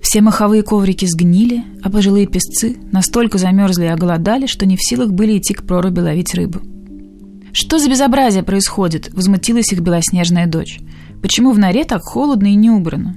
Все 0.00 0.20
маховые 0.20 0.62
коврики 0.62 1.06
сгнили, 1.06 1.64
а 1.82 1.90
пожилые 1.90 2.28
песцы 2.28 2.76
настолько 2.92 3.38
замерзли 3.38 3.86
и 3.86 3.88
оголодали, 3.88 4.46
что 4.46 4.64
не 4.64 4.76
в 4.76 4.80
силах 4.80 5.10
были 5.10 5.38
идти 5.38 5.54
к 5.54 5.64
проруби 5.64 5.98
ловить 5.98 6.34
рыбу. 6.34 6.60
«Что 7.54 7.78
за 7.78 7.88
безобразие 7.88 8.42
происходит?»– 8.42 9.12
возмутилась 9.14 9.72
их 9.72 9.78
белоснежная 9.78 10.48
дочь. 10.48 10.80
«Почему 11.22 11.52
в 11.52 11.58
норе 11.58 11.84
так 11.84 12.02
холодно 12.02 12.48
и 12.48 12.56
не 12.56 12.68
убрано? 12.68 13.14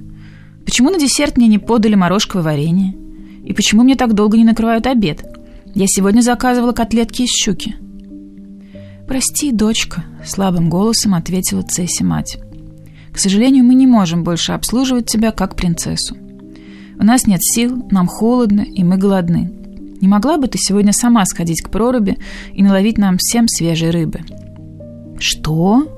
Почему 0.64 0.90
на 0.90 0.98
десерт 0.98 1.36
мне 1.36 1.48
не 1.48 1.58
подали 1.58 1.96
морожковое 1.96 2.44
варенье? 2.44 2.94
И 3.44 3.52
почему 3.52 3.82
мне 3.82 3.96
так 3.96 4.14
долго 4.14 4.36
не 4.36 4.44
накрывают 4.44 4.86
обед? 4.86 5.24
Я 5.74 5.86
сегодня 5.88 6.20
заказывала 6.20 6.70
котлетки 6.70 7.22
из 7.22 7.30
щуки». 7.30 7.74
«Прости, 9.08 9.50
дочка»,– 9.50 10.04
слабым 10.24 10.70
голосом 10.70 11.14
ответила 11.14 11.62
Цесси 11.62 12.04
мать. 12.04 12.38
«К 13.10 13.18
сожалению, 13.18 13.64
мы 13.64 13.74
не 13.74 13.88
можем 13.88 14.22
больше 14.22 14.52
обслуживать 14.52 15.06
тебя 15.06 15.32
как 15.32 15.56
принцессу. 15.56 16.16
У 16.96 17.04
нас 17.04 17.26
нет 17.26 17.42
сил, 17.42 17.88
нам 17.90 18.06
холодно, 18.06 18.60
и 18.60 18.84
мы 18.84 18.98
голодны. 18.98 19.57
Не 20.00 20.08
могла 20.08 20.38
бы 20.38 20.46
ты 20.46 20.58
сегодня 20.58 20.92
сама 20.92 21.24
сходить 21.26 21.62
к 21.62 21.70
проруби 21.70 22.18
и 22.52 22.62
наловить 22.62 22.98
нам 22.98 23.16
всем 23.18 23.48
свежей 23.48 23.90
рыбы?» 23.90 24.20
«Что?» 25.18 25.88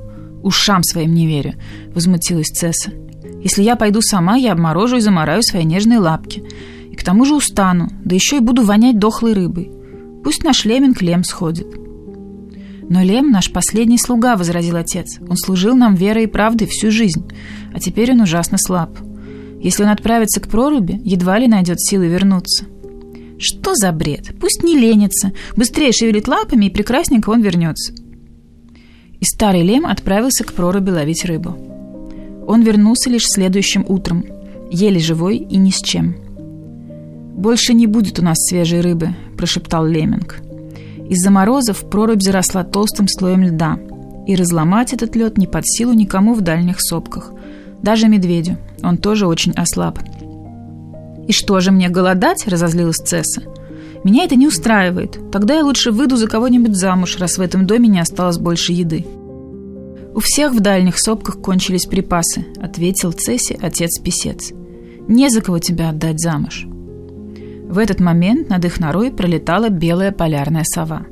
«Ушам 0.42 0.82
своим 0.82 1.14
не 1.14 1.26
верю»,— 1.26 1.54
возмутилась 1.94 2.48
Цесса. 2.48 2.90
«Если 3.42 3.62
я 3.62 3.76
пойду 3.76 4.00
сама, 4.00 4.36
я 4.36 4.52
обморожу 4.52 4.96
и 4.96 5.00
замораю 5.00 5.42
свои 5.42 5.64
нежные 5.64 5.98
лапки. 5.98 6.42
И 6.90 6.96
к 6.96 7.04
тому 7.04 7.24
же 7.24 7.34
устану, 7.34 7.90
да 8.04 8.14
еще 8.14 8.38
и 8.38 8.40
буду 8.40 8.62
вонять 8.62 8.98
дохлой 8.98 9.34
рыбой. 9.34 9.70
Пусть 10.24 10.44
наш 10.44 10.64
Леминг 10.64 11.02
Лем 11.02 11.24
сходит». 11.24 11.66
«Но 12.88 13.02
Лем 13.02 13.30
наш 13.30 13.52
последний 13.52 13.98
слуга»,— 13.98 14.36
возразил 14.36 14.76
отец. 14.76 15.18
«Он 15.28 15.36
служил 15.36 15.76
нам 15.76 15.94
верой 15.94 16.24
и 16.24 16.26
правдой 16.26 16.66
всю 16.66 16.90
жизнь, 16.90 17.24
а 17.72 17.78
теперь 17.78 18.12
он 18.12 18.22
ужасно 18.22 18.58
слаб. 18.58 18.90
Если 19.60 19.84
он 19.84 19.90
отправится 19.90 20.40
к 20.40 20.48
проруби, 20.48 21.00
едва 21.04 21.38
ли 21.38 21.46
найдет 21.46 21.80
силы 21.80 22.08
вернуться». 22.08 22.64
Что 23.40 23.74
за 23.74 23.90
бред? 23.90 24.32
Пусть 24.38 24.62
не 24.62 24.76
ленится. 24.76 25.32
Быстрее 25.56 25.92
шевелит 25.92 26.28
лапами, 26.28 26.66
и 26.66 26.70
прекрасненько 26.70 27.30
он 27.30 27.40
вернется. 27.40 27.94
И 29.18 29.24
старый 29.24 29.62
лем 29.62 29.86
отправился 29.86 30.44
к 30.44 30.52
проруби 30.52 30.90
ловить 30.90 31.24
рыбу. 31.24 31.56
Он 32.46 32.62
вернулся 32.62 33.08
лишь 33.08 33.24
следующим 33.24 33.84
утром, 33.88 34.24
еле 34.70 35.00
живой 35.00 35.38
и 35.38 35.56
ни 35.56 35.70
с 35.70 35.80
чем. 35.80 36.16
«Больше 37.34 37.72
не 37.72 37.86
будет 37.86 38.18
у 38.18 38.22
нас 38.22 38.36
свежей 38.38 38.82
рыбы»,– 38.82 39.14
прошептал 39.38 39.86
Леминг. 39.86 40.42
Из-за 41.08 41.30
морозов 41.30 41.88
прорубь 41.88 42.22
заросла 42.22 42.62
толстым 42.64 43.08
слоем 43.08 43.42
льда, 43.42 43.78
и 44.26 44.36
разломать 44.36 44.92
этот 44.92 45.16
лед 45.16 45.38
не 45.38 45.46
под 45.46 45.66
силу 45.66 45.94
никому 45.94 46.34
в 46.34 46.42
дальних 46.42 46.76
сопках. 46.80 47.32
Даже 47.82 48.08
медведю. 48.08 48.58
Он 48.82 48.98
тоже 48.98 49.26
очень 49.26 49.52
ослаб. 49.52 49.98
«И 51.30 51.32
что 51.32 51.60
же 51.60 51.70
мне, 51.70 51.88
голодать?»– 51.88 52.44
разозлилась 52.48 52.96
Цесса. 52.96 53.42
«Меня 54.02 54.24
это 54.24 54.34
не 54.34 54.48
устраивает. 54.48 55.16
Тогда 55.30 55.54
я 55.54 55.64
лучше 55.64 55.92
выйду 55.92 56.16
за 56.16 56.26
кого-нибудь 56.26 56.74
замуж, 56.74 57.18
раз 57.20 57.38
в 57.38 57.40
этом 57.40 57.68
доме 57.68 57.88
не 57.88 58.00
осталось 58.00 58.38
больше 58.38 58.72
еды». 58.72 59.06
«У 60.12 60.18
всех 60.18 60.52
в 60.52 60.58
дальних 60.58 60.98
сопках 60.98 61.40
кончились 61.40 61.86
припасы»,– 61.86 62.46
ответил 62.60 63.12
Цесси 63.12 63.56
отец-писец. 63.62 64.50
«Не 65.06 65.30
за 65.30 65.40
кого 65.40 65.60
тебя 65.60 65.90
отдать 65.90 66.18
замуж». 66.18 66.66
В 67.68 67.78
этот 67.78 68.00
момент 68.00 68.48
над 68.48 68.64
их 68.64 68.80
норой 68.80 69.12
пролетала 69.12 69.68
белая 69.68 70.10
полярная 70.10 70.64
сова. 70.64 71.06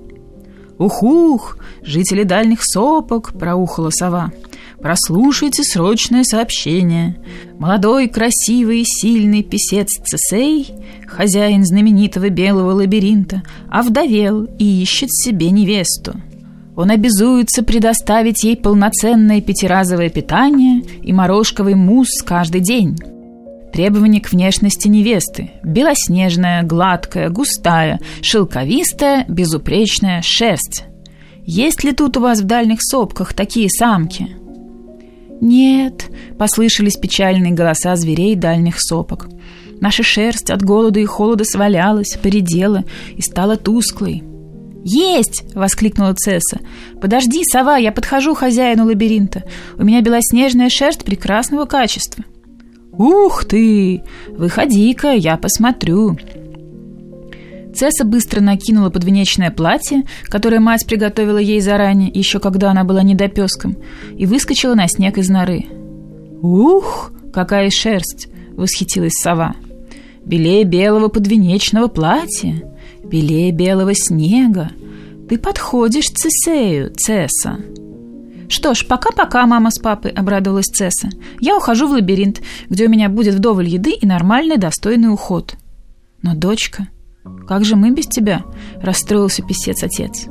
«Ух-ух! 0.79 1.59
Жители 1.83 2.25
дальних 2.25 2.65
сопок!»– 2.65 3.35
проухала 3.39 3.91
сова– 3.91 4.33
Прослушайте 4.81 5.65
срочное 5.65 6.23
сообщение. 6.23 7.17
Молодой, 7.59 8.09
красивый, 8.09 8.85
сильный 8.85 9.43
писец 9.43 9.89
Цесей, 10.05 10.71
хозяин 11.07 11.65
знаменитого 11.65 12.29
белого 12.29 12.73
лабиринта, 12.73 13.43
овдовел 13.69 14.45
и 14.45 14.83
ищет 14.83 15.11
себе 15.11 15.51
невесту. 15.51 16.15
Он 16.77 16.93
обязуется 16.93 17.65
предоставить 17.65 18.45
ей 18.45 18.57
полноценное 18.57 19.41
пятиразовое 19.41 20.11
питание 20.11 20.83
и 21.03 21.13
морожковый 21.13 21.75
мусс 21.75 22.23
каждый 22.25 22.61
день. 22.61 22.97
Требования 23.73 24.21
к 24.21 24.31
внешности 24.31 24.87
невесты– 24.87 25.51
белоснежная, 25.65 26.63
гладкая, 26.63 27.31
густая, 27.31 27.99
шелковистая, 28.23 29.25
безупречная 29.29 30.23
шерсть. 30.23 30.85
Есть 31.45 31.83
ли 31.83 31.93
тут 31.93 32.17
у 32.17 32.21
вас 32.21 32.41
в 32.41 32.45
дальних 32.45 32.79
сопках 32.81 33.35
такие 33.35 33.69
самки? 33.69 34.38
«Нет»,— 35.41 36.07
послышались 36.39 36.97
печальные 36.97 37.53
голоса 37.53 37.97
зверей 37.97 38.35
дальних 38.35 38.81
сопок. 38.81 39.29
«Наша 39.81 40.03
шерсть 40.03 40.51
от 40.51 40.63
голода 40.63 40.99
и 40.99 41.05
холода 41.05 41.45
свалялась, 41.45 42.19
поредела 42.21 42.85
и 43.17 43.23
стала 43.23 43.57
тусклой». 43.57 44.25
«Есть!»— 44.85 45.45
воскликнула 45.55 46.15
Цесса. 46.15 46.61
«Подожди, 47.01 47.43
сова, 47.45 47.77
я 47.77 47.93
подхожу 47.93 48.35
хозяину 48.35 48.87
лабиринта. 48.87 49.45
У 49.77 49.85
меня 49.85 50.01
белоснежная 50.01 50.71
шерсть 50.71 51.05
прекрасного 51.05 51.67
качества». 51.67 52.25
«Ух 52.93 53.45
ты! 53.45 54.03
Выходи-ка, 54.29 55.13
я 55.13 55.37
посмотрю», 55.37 56.17
Цесса 57.75 58.05
быстро 58.05 58.41
накинула 58.41 58.91
подвенечное 58.91 59.51
платье, 59.51 60.03
которое 60.25 60.61
мать 60.61 60.87
приготовила 60.87 61.39
ей 61.39 61.61
заранее, 61.61 62.11
еще 62.13 62.41
когда 62.41 62.71
она 62.71 62.85
была 62.85 63.03
недопеском, 63.03 63.77
и 64.17 64.27
выскочила 64.27 64.75
на 64.75 64.89
снег 64.89 65.19
из 65.19 65.29
норы. 65.29 65.67
«Ух, 66.43 67.13
какая 67.33 67.71
шерсть!»— 67.71 68.29
восхитилась 68.57 69.15
сова. 69.21 69.55
«Белее 70.25 70.65
белого 70.65 71.09
подвенечного 71.09 71.89
платья, 71.89 72.63
белее 73.05 73.53
белого 73.53 73.95
снега. 73.95 74.71
Ты 75.29 75.39
подходишь 75.39 76.11
Цесею, 76.11 76.93
Цесса!» 76.95 77.59
«Что 78.49 78.73
ж, 78.75 78.87
пока-пока, 78.87 79.47
мама 79.47 79.71
с 79.71 79.79
папой»,— 79.79 80.11
обрадовалась 80.17 80.67
Цесса. 80.67 81.11
«Я 81.41 81.57
ухожу 81.57 81.87
в 81.87 81.93
лабиринт, 81.93 82.41
где 82.71 82.87
у 82.87 82.89
меня 82.89 83.09
будет 83.11 83.35
вдоволь 83.35 83.69
еды 83.69 83.91
и 83.91 84.07
нормальный 84.07 84.57
достойный 84.57 85.13
уход». 85.13 85.55
Но 86.23 86.35
дочка 86.35 86.89
«Как 87.47 87.65
же 87.65 87.77
мы 87.77 87.91
без 87.91 88.07
тебя?»– 88.07 88.43
расстроился 88.83 89.43
писец-отец. 89.43 90.27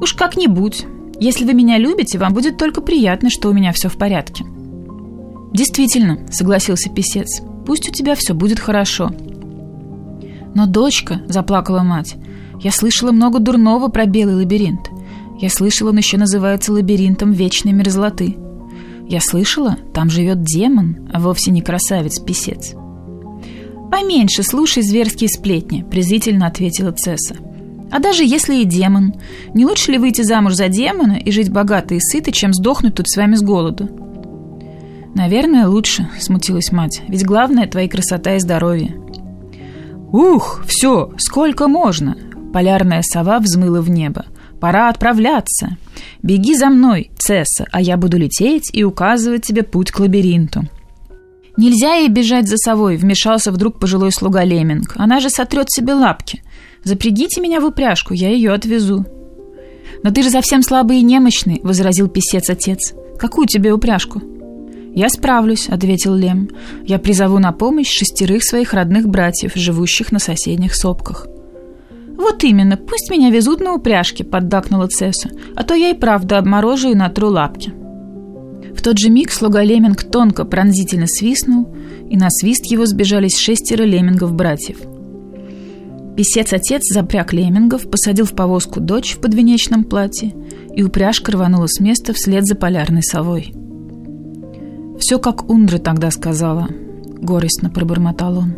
«Уж 0.00 0.14
как-нибудь. 0.14 0.86
Если 1.20 1.44
вы 1.44 1.52
меня 1.52 1.78
любите, 1.78 2.18
вам 2.18 2.32
будет 2.32 2.56
только 2.56 2.80
приятно, 2.80 3.30
что 3.30 3.48
у 3.48 3.52
меня 3.52 3.72
все 3.72 3.88
в 3.88 3.96
порядке». 3.96 4.44
«Действительно»,– 5.52 6.18
согласился 6.30 6.90
писец,– 6.90 7.42
«пусть 7.66 7.88
у 7.88 7.92
тебя 7.92 8.14
все 8.14 8.34
будет 8.34 8.58
хорошо». 8.58 9.10
«Но, 10.54 10.66
дочка»,– 10.66 11.22
заплакала 11.28 11.82
мать,– 11.82 12.16
«я 12.60 12.72
слышала 12.72 13.12
много 13.12 13.38
дурного 13.38 13.88
про 13.88 14.06
белый 14.06 14.36
лабиринт. 14.36 14.90
Я 15.40 15.48
слышала, 15.48 15.90
он 15.90 15.98
еще 15.98 16.18
называется 16.18 16.72
лабиринтом 16.72 17.32
вечной 17.32 17.72
мерзлоты. 17.72 18.36
Я 19.08 19.20
слышала, 19.20 19.76
там 19.94 20.10
живет 20.10 20.42
демон, 20.42 21.08
а 21.12 21.20
вовсе 21.20 21.50
не 21.50 21.62
красавец-писец». 21.62 22.74
«Поменьше 23.90 24.42
слушай 24.42 24.82
зверские 24.82 25.28
сплетни»,– 25.28 25.84
презрительно 25.90 26.46
ответила 26.46 26.92
Цесса. 26.92 27.36
«А 27.90 27.98
даже 27.98 28.24
если 28.24 28.56
и 28.56 28.64
демон, 28.64 29.14
не 29.52 29.66
лучше 29.66 29.92
ли 29.92 29.98
выйти 29.98 30.22
замуж 30.22 30.54
за 30.54 30.68
демона 30.68 31.14
и 31.14 31.30
жить 31.32 31.50
богато 31.50 31.94
и 31.94 32.00
сыто, 32.00 32.30
чем 32.30 32.54
сдохнуть 32.54 32.94
тут 32.94 33.08
с 33.08 33.16
вами 33.16 33.34
с 33.34 33.42
голоду?» 33.42 33.88
«Наверное, 35.14 35.66
лучше»,– 35.66 36.08
смутилась 36.20 36.70
мать,– 36.70 37.02
«ведь 37.08 37.24
главное– 37.24 37.66
твоя 37.68 37.88
красота 37.88 38.36
и 38.36 38.40
здоровье». 38.40 38.96
«Ух, 40.12 40.62
все, 40.66 41.12
сколько 41.18 41.66
можно!» 41.66 42.16
Полярная 42.52 43.02
сова 43.02 43.38
взмыла 43.38 43.80
в 43.80 43.90
небо. 43.90 44.26
«Пора 44.60 44.88
отправляться. 44.88 45.76
Беги 46.22 46.54
за 46.54 46.68
мной, 46.68 47.10
Цесса, 47.16 47.66
а 47.70 47.80
я 47.80 47.96
буду 47.96 48.18
лететь 48.18 48.70
и 48.72 48.84
указывать 48.84 49.46
тебе 49.46 49.62
путь 49.62 49.90
к 49.90 50.00
лабиринту». 50.00 50.62
«Нельзя 51.56 51.94
ей 51.94 52.08
бежать 52.08 52.48
за 52.48 52.56
совой»,— 52.56 52.96
вмешался 52.98 53.52
вдруг 53.52 53.78
пожилой 53.78 54.12
слуга 54.12 54.44
Леминг. 54.44 54.94
«Она 54.96 55.20
же 55.20 55.30
сотрет 55.30 55.70
себе 55.70 55.94
лапки. 55.94 56.42
Запрягите 56.84 57.40
меня 57.40 57.60
в 57.60 57.64
упряжку, 57.64 58.14
я 58.14 58.30
ее 58.30 58.52
отвезу». 58.52 59.04
«Но 60.02 60.10
ты 60.10 60.22
же 60.22 60.30
совсем 60.30 60.62
слабый 60.62 60.98
и 60.98 61.02
немощный»,— 61.02 61.60
возразил 61.62 62.08
писец-отец. 62.08 62.94
«Какую 63.18 63.46
тебе 63.46 63.72
упряжку?» 63.72 64.22
«Я 64.94 65.08
справлюсь»,— 65.08 65.68
ответил 65.68 66.14
Лем. 66.14 66.48
«Я 66.84 66.98
призову 66.98 67.38
на 67.38 67.52
помощь 67.52 67.90
шестерых 67.90 68.42
своих 68.42 68.72
родных 68.72 69.08
братьев, 69.08 69.52
живущих 69.54 70.10
на 70.12 70.18
соседних 70.18 70.74
сопках». 70.74 71.26
«Вот 72.16 72.44
именно, 72.44 72.76
пусть 72.76 73.10
меня 73.10 73.30
везут 73.30 73.60
на 73.60 73.74
упряжке»,— 73.74 74.24
поддакнула 74.24 74.88
Цесса, 74.88 75.30
«а 75.54 75.62
то 75.62 75.74
я 75.74 75.90
и 75.90 75.94
правда 75.94 76.38
обморожу 76.38 76.90
и 76.90 76.94
натру 76.94 77.28
лапки». 77.28 77.72
В 78.74 78.82
тот 78.82 78.98
же 78.98 79.10
миг 79.10 79.30
слуга 79.30 79.62
Леминг 79.62 80.04
тонко 80.04 80.44
пронзительно 80.44 81.06
свистнул, 81.06 81.68
и 82.08 82.16
на 82.16 82.30
свист 82.30 82.66
его 82.66 82.86
сбежались 82.86 83.38
шестеро 83.38 83.82
леммингов-братьев. 83.82 84.78
Песец-отец 86.16 86.82
запряг 86.92 87.32
леммингов, 87.32 87.88
посадил 87.90 88.26
в 88.26 88.32
повозку 88.32 88.80
дочь 88.80 89.14
в 89.14 89.20
подвенечном 89.20 89.84
платье, 89.84 90.34
и 90.74 90.82
упряжка 90.82 91.32
рванула 91.32 91.66
с 91.66 91.80
места 91.80 92.12
вслед 92.12 92.46
за 92.46 92.54
полярной 92.56 93.02
совой. 93.02 93.52
«Все, 94.98 95.18
как 95.18 95.48
Ундра 95.48 95.78
тогда 95.78 96.10
сказала»,— 96.10 96.68
горестно 97.20 97.70
пробормотал 97.70 98.38
он. 98.38 98.54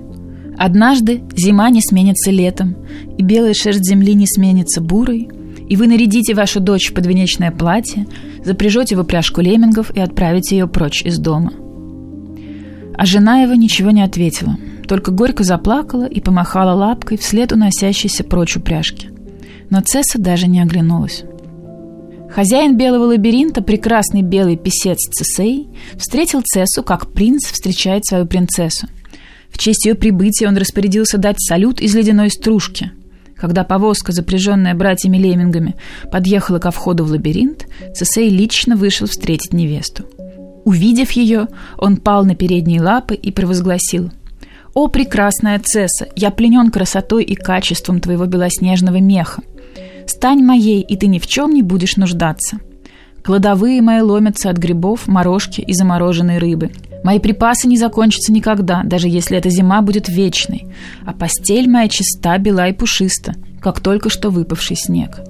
«Однажды 0.58 1.22
зима 1.36 1.70
не 1.70 1.80
сменится 1.80 2.30
летом, 2.30 2.76
и 3.16 3.22
белая 3.22 3.54
шерсть 3.54 3.88
земли 3.88 4.14
не 4.14 4.26
сменится 4.26 4.80
бурой, 4.80 5.28
и 5.68 5.76
вы 5.76 5.86
нарядите 5.86 6.34
вашу 6.34 6.60
дочь 6.60 6.90
в 6.90 6.94
подвенечное 6.94 7.50
платье, 7.50 8.06
запряжете 8.44 8.96
в 8.96 9.00
упряжку 9.00 9.40
леммингов 9.40 9.90
и 9.96 10.00
отправите 10.00 10.56
ее 10.56 10.66
прочь 10.66 11.02
из 11.02 11.18
дома». 11.18 11.52
А 12.94 13.06
жена 13.06 13.40
его 13.42 13.54
ничего 13.54 13.90
не 13.90 14.02
ответила, 14.02 14.56
только 14.86 15.10
горько 15.10 15.44
заплакала 15.44 16.04
и 16.06 16.20
помахала 16.20 16.74
лапкой 16.74 17.16
вслед 17.18 17.52
уносящейся 17.52 18.24
прочь 18.24 18.56
упряжки. 18.56 19.08
Но 19.70 19.80
Цесса 19.80 20.20
даже 20.20 20.46
не 20.46 20.60
оглянулась. 20.60 21.24
Хозяин 22.34 22.76
белого 22.76 23.04
лабиринта, 23.04 23.62
прекрасный 23.62 24.22
белый 24.22 24.56
писец 24.56 24.98
Цесей, 25.10 25.68
встретил 25.96 26.42
Цессу, 26.42 26.82
как 26.82 27.12
принц 27.12 27.46
встречает 27.46 28.06
свою 28.06 28.26
принцессу. 28.26 28.86
В 29.50 29.58
честь 29.58 29.84
ее 29.84 29.94
прибытия 29.94 30.48
он 30.48 30.56
распорядился 30.56 31.18
дать 31.18 31.36
салют 31.38 31.80
из 31.80 31.94
ледяной 31.94 32.30
стружки. 32.30 32.92
Когда 33.42 33.64
повозка, 33.64 34.12
запряженная 34.12 34.72
братьями 34.72 35.16
Леммингами, 35.16 35.74
подъехала 36.12 36.60
ко 36.60 36.70
входу 36.70 37.04
в 37.04 37.10
лабиринт, 37.10 37.66
Цесей 37.92 38.28
лично 38.28 38.76
вышел 38.76 39.08
встретить 39.08 39.52
невесту. 39.52 40.04
Увидев 40.64 41.10
ее, 41.10 41.48
он 41.76 41.96
пал 41.96 42.24
на 42.24 42.36
передние 42.36 42.80
лапы 42.80 43.16
и 43.16 43.32
провозгласил 43.32 44.12
«О, 44.74 44.86
прекрасная 44.86 45.58
Цесса, 45.58 46.06
я 46.14 46.30
пленен 46.30 46.70
красотой 46.70 47.24
и 47.24 47.34
качеством 47.34 47.98
твоего 48.00 48.26
белоснежного 48.26 49.00
меха. 49.00 49.42
Стань 50.06 50.44
моей, 50.44 50.80
и 50.80 50.96
ты 50.96 51.08
ни 51.08 51.18
в 51.18 51.26
чем 51.26 51.52
не 51.52 51.62
будешь 51.62 51.96
нуждаться. 51.96 52.58
Кладовые 53.24 53.82
мои 53.82 54.02
ломятся 54.02 54.50
от 54.50 54.56
грибов, 54.56 55.08
морожки 55.08 55.62
и 55.62 55.74
замороженной 55.74 56.38
рыбы. 56.38 56.70
Мои 57.04 57.18
припасы 57.18 57.66
не 57.66 57.76
закончатся 57.76 58.32
никогда, 58.32 58.82
даже 58.84 59.08
если 59.08 59.36
эта 59.36 59.50
зима 59.50 59.82
будет 59.82 60.08
вечной. 60.08 60.66
А 61.04 61.12
постель 61.12 61.68
моя 61.68 61.88
чиста, 61.88 62.38
бела 62.38 62.68
и 62.68 62.72
пушиста, 62.72 63.34
как 63.60 63.80
только 63.80 64.08
что 64.08 64.30
выпавший 64.30 64.76
снег. 64.76 65.20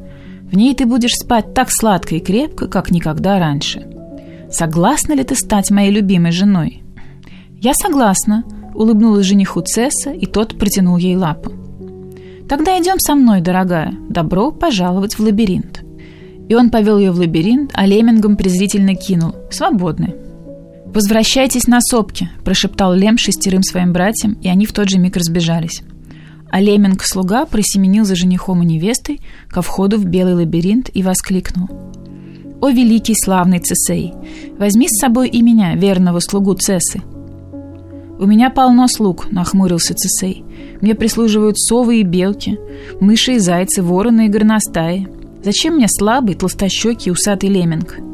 В 0.51 0.55
ней 0.55 0.75
ты 0.75 0.85
будешь 0.85 1.15
спать 1.15 1.55
так 1.55 1.71
сладко 1.71 2.15
и 2.15 2.21
крепко, 2.21 2.67
как 2.67 2.91
никогда 2.91 3.39
раньше. 3.39 3.87
Согласна 4.51 5.15
ли 5.15 5.25
ты 5.25 5.35
стать 5.35 5.71
моей 5.71 5.91
любимой 5.91 6.33
женой? 6.33 6.83
Я 7.61 7.73
согласна, 7.73 8.45
улыбнулась 8.75 9.27
жениху 9.27 9.61
Цесса, 9.63 10.11
и 10.11 10.27
тот 10.27 10.59
протянул 10.59 10.97
ей 10.97 11.17
лапу. 11.17 11.53
«Тогда 12.49 12.79
идем 12.79 12.99
со 12.99 13.15
мной, 13.15 13.41
дорогая. 13.41 13.95
Добро 14.11 14.51
пожаловать 14.51 15.15
в 15.15 15.21
лабиринт». 15.21 15.83
И 16.49 16.55
он 16.55 16.71
повел 16.71 16.99
ее 16.99 17.13
в 17.13 17.19
лабиринт, 17.19 17.71
а 17.73 17.87
Лемингом 17.87 18.37
презрительно 18.37 18.95
кинул. 18.95 19.35
«Свободны». 19.51 20.15
«Возвращайтесь 20.95 21.67
на 21.67 21.81
сопки»,– 21.81 22.29
прошептал 22.45 22.93
Лем 22.93 23.17
шестерым 23.17 23.63
своим 23.63 23.95
братьям, 23.95 24.35
и 24.43 24.49
они 24.49 24.67
в 24.67 24.73
тот 24.73 24.91
же 24.91 24.99
миг 24.99 25.17
разбежались. 25.17 25.83
А 26.51 26.61
Леминг-слуга 26.61 27.47
просеменил 27.47 28.05
за 28.05 28.15
женихом 28.15 28.63
и 28.63 28.67
невестой 28.67 29.23
ко 29.49 29.63
входу 29.63 29.97
в 29.97 30.05
белый 30.05 30.35
лабиринт 30.35 30.91
и 30.93 31.03
воскликнул. 31.03 31.71
«О, 32.61 32.69
великий 32.69 33.15
славный 33.15 33.59
Цесей! 33.59 34.13
Возьми 34.59 34.87
с 34.87 35.01
собой 35.01 35.31
и 35.31 35.41
меня, 35.41 35.75
верного 35.77 36.21
слугу 36.21 36.55
Цесы!» 36.55 37.01
«У 38.19 38.27
меня 38.27 38.51
полно 38.51 38.87
слуг»,— 38.87 39.29
нахмурился 39.33 39.95
Цесей. 39.95 40.45
«Мне 40.83 40.95
прислуживают 40.95 41.59
совы 41.59 42.01
и 42.01 42.03
белки, 42.03 42.59
мыши 43.01 43.37
и 43.37 43.39
зайцы, 43.39 43.83
вороны 43.83 44.27
и 44.27 44.29
горностаи. 44.29 45.09
Зачем 45.43 45.77
мне 45.77 45.87
слабый, 45.89 46.35
толстощекий, 46.35 47.11
усатый 47.11 47.49
леминг?» 47.49 48.12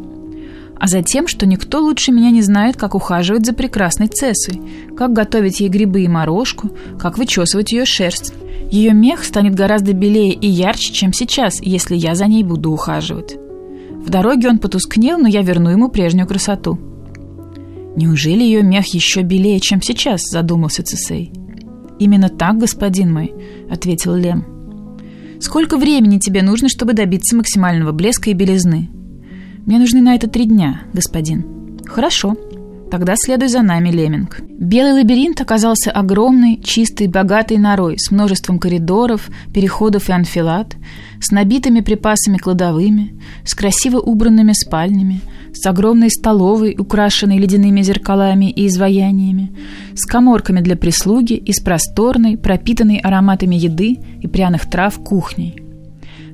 А 0.80 0.86
затем, 0.86 1.26
что 1.26 1.46
никто 1.46 1.80
лучше 1.80 2.12
меня 2.12 2.30
не 2.30 2.42
знает, 2.42 2.76
как 2.76 2.94
ухаживать 2.94 3.46
за 3.46 3.52
прекрасной 3.52 4.08
цессой, 4.08 4.60
как 4.96 5.12
готовить 5.12 5.60
ей 5.60 5.68
грибы 5.68 6.02
и 6.02 6.08
морожку, 6.08 6.70
как 6.98 7.18
вычесывать 7.18 7.72
ее 7.72 7.84
шерсть. 7.84 8.32
Ее 8.70 8.92
мех 8.92 9.24
станет 9.24 9.54
гораздо 9.54 9.92
белее 9.92 10.32
и 10.32 10.46
ярче, 10.46 10.92
чем 10.92 11.12
сейчас, 11.12 11.60
если 11.62 11.96
я 11.96 12.14
за 12.14 12.26
ней 12.26 12.44
буду 12.44 12.70
ухаживать. 12.70 13.36
В 14.04 14.10
дороге 14.10 14.48
он 14.48 14.58
потускнел, 14.58 15.18
но 15.18 15.26
я 15.26 15.42
верну 15.42 15.70
ему 15.70 15.88
прежнюю 15.88 16.26
красоту. 16.26 16.78
«Неужели 17.96 18.42
ее 18.42 18.62
мех 18.62 18.86
еще 18.94 19.22
белее, 19.22 19.58
чем 19.58 19.82
сейчас?»– 19.82 20.22
задумался 20.30 20.84
Цесей. 20.84 21.32
«Именно 21.98 22.28
так, 22.28 22.58
господин 22.58 23.12
мой»,– 23.12 23.34
ответил 23.70 24.14
Лем. 24.14 24.44
«Сколько 25.40 25.76
времени 25.76 26.18
тебе 26.18 26.42
нужно, 26.42 26.68
чтобы 26.68 26.92
добиться 26.92 27.36
максимального 27.36 27.90
блеска 27.90 28.30
и 28.30 28.34
белизны?» 28.34 28.88
«Мне 29.68 29.78
нужны 29.78 30.00
на 30.00 30.14
это 30.14 30.28
три 30.28 30.46
дня, 30.46 30.80
господин». 30.94 31.44
«Хорошо», 31.84 32.36
Тогда 32.90 33.16
следуй 33.16 33.48
за 33.48 33.60
нами, 33.60 33.90
Леминг. 33.90 34.40
Белый 34.40 34.92
лабиринт 34.94 35.42
оказался 35.42 35.90
огромной, 35.90 36.58
чистой, 36.64 37.06
богатой 37.06 37.58
норой 37.58 37.98
с 37.98 38.10
множеством 38.10 38.58
коридоров, 38.58 39.28
переходов 39.52 40.08
и 40.08 40.12
анфилат, 40.12 40.74
с 41.20 41.30
набитыми 41.30 41.80
припасами 41.80 42.38
кладовыми, 42.38 43.12
с 43.44 43.54
красиво 43.54 43.98
убранными 43.98 44.54
спальнями, 44.54 45.20
с 45.52 45.66
огромной 45.66 46.08
столовой, 46.08 46.76
украшенной 46.78 47.36
ледяными 47.36 47.82
зеркалами 47.82 48.50
и 48.50 48.68
изваяниями, 48.68 49.52
с 49.94 50.06
коморками 50.06 50.60
для 50.62 50.76
прислуги 50.76 51.34
и 51.34 51.52
с 51.52 51.60
просторной, 51.60 52.38
пропитанной 52.38 52.96
ароматами 52.96 53.56
еды 53.56 53.98
и 54.22 54.26
пряных 54.28 54.70
трав 54.70 54.98
кухней. 55.04 55.67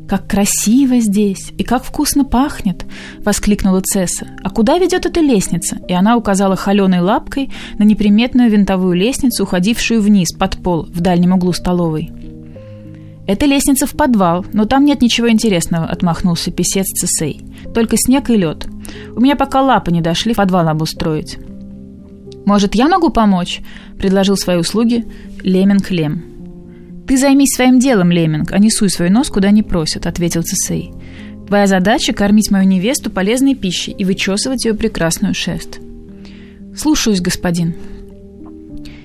«Как 0.09 0.29
красиво 0.29 1.01
здесь! 1.01 1.53
И 1.57 1.65
как 1.65 1.83
вкусно 1.83 2.25
пахнет!»— 2.25 2.85
воскликнула 3.25 3.81
Цесса. 3.81 4.27
«А 4.43 4.51
куда 4.51 4.79
ведет 4.79 5.07
эта 5.07 5.21
лестница?» 5.21 5.79
И 5.89 5.95
она 5.95 6.17
указала 6.17 6.57
холеной 6.57 7.01
лапкой 7.01 7.51
на 7.79 7.85
неприметную 7.85 8.51
винтовую 8.51 8.95
лестницу, 8.95 9.45
уходившую 9.45 10.03
вниз, 10.03 10.33
под 10.33 10.63
пол, 10.63 10.85
в 10.85 11.01
дальнем 11.01 11.33
углу 11.33 11.55
столовой. 11.55 12.11
«Это 13.27 13.47
лестница 13.47 13.87
в 13.87 13.93
подвал, 13.93 14.45
но 14.53 14.67
там 14.67 14.85
нет 14.85 15.01
ничего 15.01 15.31
интересного»,— 15.31 15.87
отмахнулся 15.91 16.51
писец 16.51 16.87
Цесей. 16.89 17.41
«Только 17.73 17.97
снег 17.97 18.29
и 18.29 18.37
лед. 18.37 18.67
У 19.17 19.21
меня 19.21 19.37
пока 19.37 19.63
лапы 19.63 19.91
не 19.91 20.03
дошли 20.03 20.35
подвал 20.35 20.69
обустроить». 20.69 21.39
«Может, 22.45 22.75
я 22.75 22.89
могу 22.89 23.09
помочь?»— 23.09 23.63
предложил 23.99 24.37
свои 24.37 24.59
услуги 24.59 25.07
Леминг 25.43 25.91
Лем. 25.91 26.34
«Ты 27.07 27.19
займись 27.19 27.55
своим 27.55 27.79
делом, 27.79 28.11
Леминг, 28.11 28.53
а 28.53 28.59
не 28.59 28.71
суй 28.71 28.89
свой 28.89 29.11
нос 29.11 29.29
куда 29.29 29.51
не 29.51 29.63
просят»,— 29.63 30.07
ответил 30.07 30.43
Цесей. 30.43 30.93
«Твоя 31.47 31.67
задача— 31.67 32.13
кормить 32.15 32.51
мою 32.51 32.67
невесту 32.67 33.11
полезной 33.11 33.55
пищей 33.55 33.93
и 33.93 34.05
вычесывать 34.05 34.65
ее 34.65 34.75
прекрасную 34.75 35.35
шерсть». 35.35 35.81
«Слушаюсь, 36.75 37.21
господин». 37.21 37.75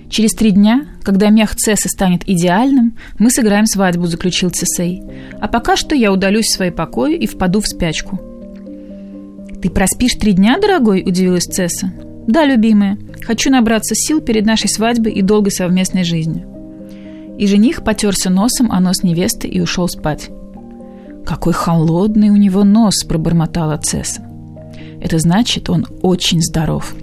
«Через 0.10 0.32
три 0.32 0.52
дня, 0.52 0.86
когда 1.04 1.30
мех 1.30 1.56
Цесы 1.56 1.90
станет 1.90 2.28
идеальным, 2.28 2.98
мы 3.20 3.30
сыграем 3.30 3.66
свадьбу»,— 3.66 4.06
заключил 4.08 4.50
Цесей. 4.50 5.04
«А 5.40 5.48
пока 5.50 5.76
что 5.76 5.94
я 5.94 6.12
удалюсь 6.14 6.46
в 6.46 6.56
свои 6.56 6.72
покои 6.72 7.18
и 7.18 7.28
впаду 7.28 7.60
в 7.60 7.68
спячку». 7.68 8.20
«Ты 9.62 9.70
проспишь 9.70 10.14
три 10.14 10.32
дня, 10.32 10.58
дорогой?»– 10.58 11.04
удивилась 11.06 11.44
Цесса. 11.44 11.92
«Да, 12.28 12.46
любимая. 12.46 12.98
Хочу 13.22 13.52
набраться 13.52 13.94
сил 13.94 14.22
перед 14.22 14.46
нашей 14.46 14.70
свадьбой 14.70 15.12
и 15.12 15.22
долгой 15.22 15.52
совместной 15.52 16.06
жизнью». 16.06 16.59
И 17.40 17.48
жених 17.48 17.86
потерся 17.86 18.30
носом 18.30 18.70
о 18.70 18.82
нос 18.82 19.02
невесты 19.02 19.48
и 19.48 19.62
ушел 19.62 19.88
спать. 19.88 20.30
«Какой 21.26 21.54
холодный 21.54 22.32
у 22.32 22.36
него 22.36 22.66
нос!»– 22.66 23.06
пробормотала 23.08 23.78
Цесса. 23.78 24.22
«Это 25.00 25.20
значит, 25.20 25.70
он 25.70 25.88
очень 26.02 26.42
здоров». 26.42 26.94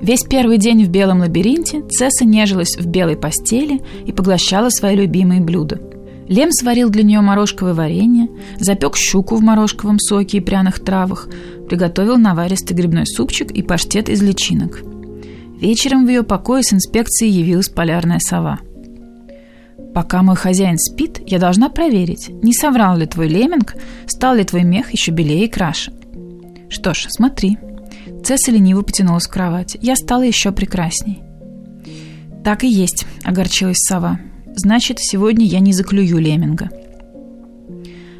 Весь 0.00 0.22
первый 0.22 0.58
день 0.58 0.84
в 0.84 0.90
белом 0.90 1.20
лабиринте 1.20 1.82
Цесса 1.88 2.24
нежилась 2.24 2.76
в 2.78 2.86
белой 2.86 3.16
постели 3.16 3.82
и 4.06 4.12
поглощала 4.12 4.68
свои 4.68 4.94
любимые 4.94 5.40
блюда. 5.40 5.80
Лем 6.28 6.52
сварил 6.52 6.88
для 6.88 7.02
нее 7.02 7.20
морожковое 7.20 7.74
варенье, 7.74 8.28
запек 8.60 8.96
щуку 8.96 9.34
в 9.34 9.40
морожковом 9.40 9.98
соке 9.98 10.38
и 10.38 10.40
пряных 10.40 10.78
травах, 10.78 11.28
приготовил 11.68 12.16
наваристый 12.16 12.76
грибной 12.76 13.06
супчик 13.06 13.50
и 13.50 13.62
паштет 13.62 14.08
из 14.08 14.22
личинок. 14.22 14.82
Вечером 15.60 16.06
в 16.06 16.10
ее 16.10 16.22
покое 16.22 16.62
с 16.62 16.72
инспекцией 16.72 17.32
явилась 17.32 17.68
полярная 17.68 18.20
сова– 18.20 18.60
Пока 19.98 20.22
мой 20.22 20.36
хозяин 20.36 20.78
спит, 20.78 21.20
я 21.26 21.40
должна 21.40 21.70
проверить, 21.70 22.28
не 22.28 22.52
соврал 22.52 22.96
ли 22.96 23.04
твой 23.04 23.26
леминг, 23.26 23.74
стал 24.06 24.36
ли 24.36 24.44
твой 24.44 24.62
мех 24.62 24.92
еще 24.92 25.10
белее 25.10 25.46
и 25.46 25.48
краше. 25.48 25.92
Что 26.68 26.94
ж, 26.94 27.08
смотри. 27.08 27.58
Цесса 28.24 28.52
лениво 28.52 28.82
потянулась 28.82 29.26
в 29.26 29.30
кровать. 29.30 29.76
Я 29.80 29.96
стала 29.96 30.22
еще 30.22 30.52
прекрасней. 30.52 31.24
Так 32.44 32.62
и 32.62 32.68
есть, 32.68 33.06
огорчилась 33.24 33.78
сова. 33.78 34.20
Значит, 34.54 35.00
сегодня 35.00 35.44
я 35.44 35.58
не 35.58 35.72
заклюю 35.72 36.18
леминга. 36.18 36.70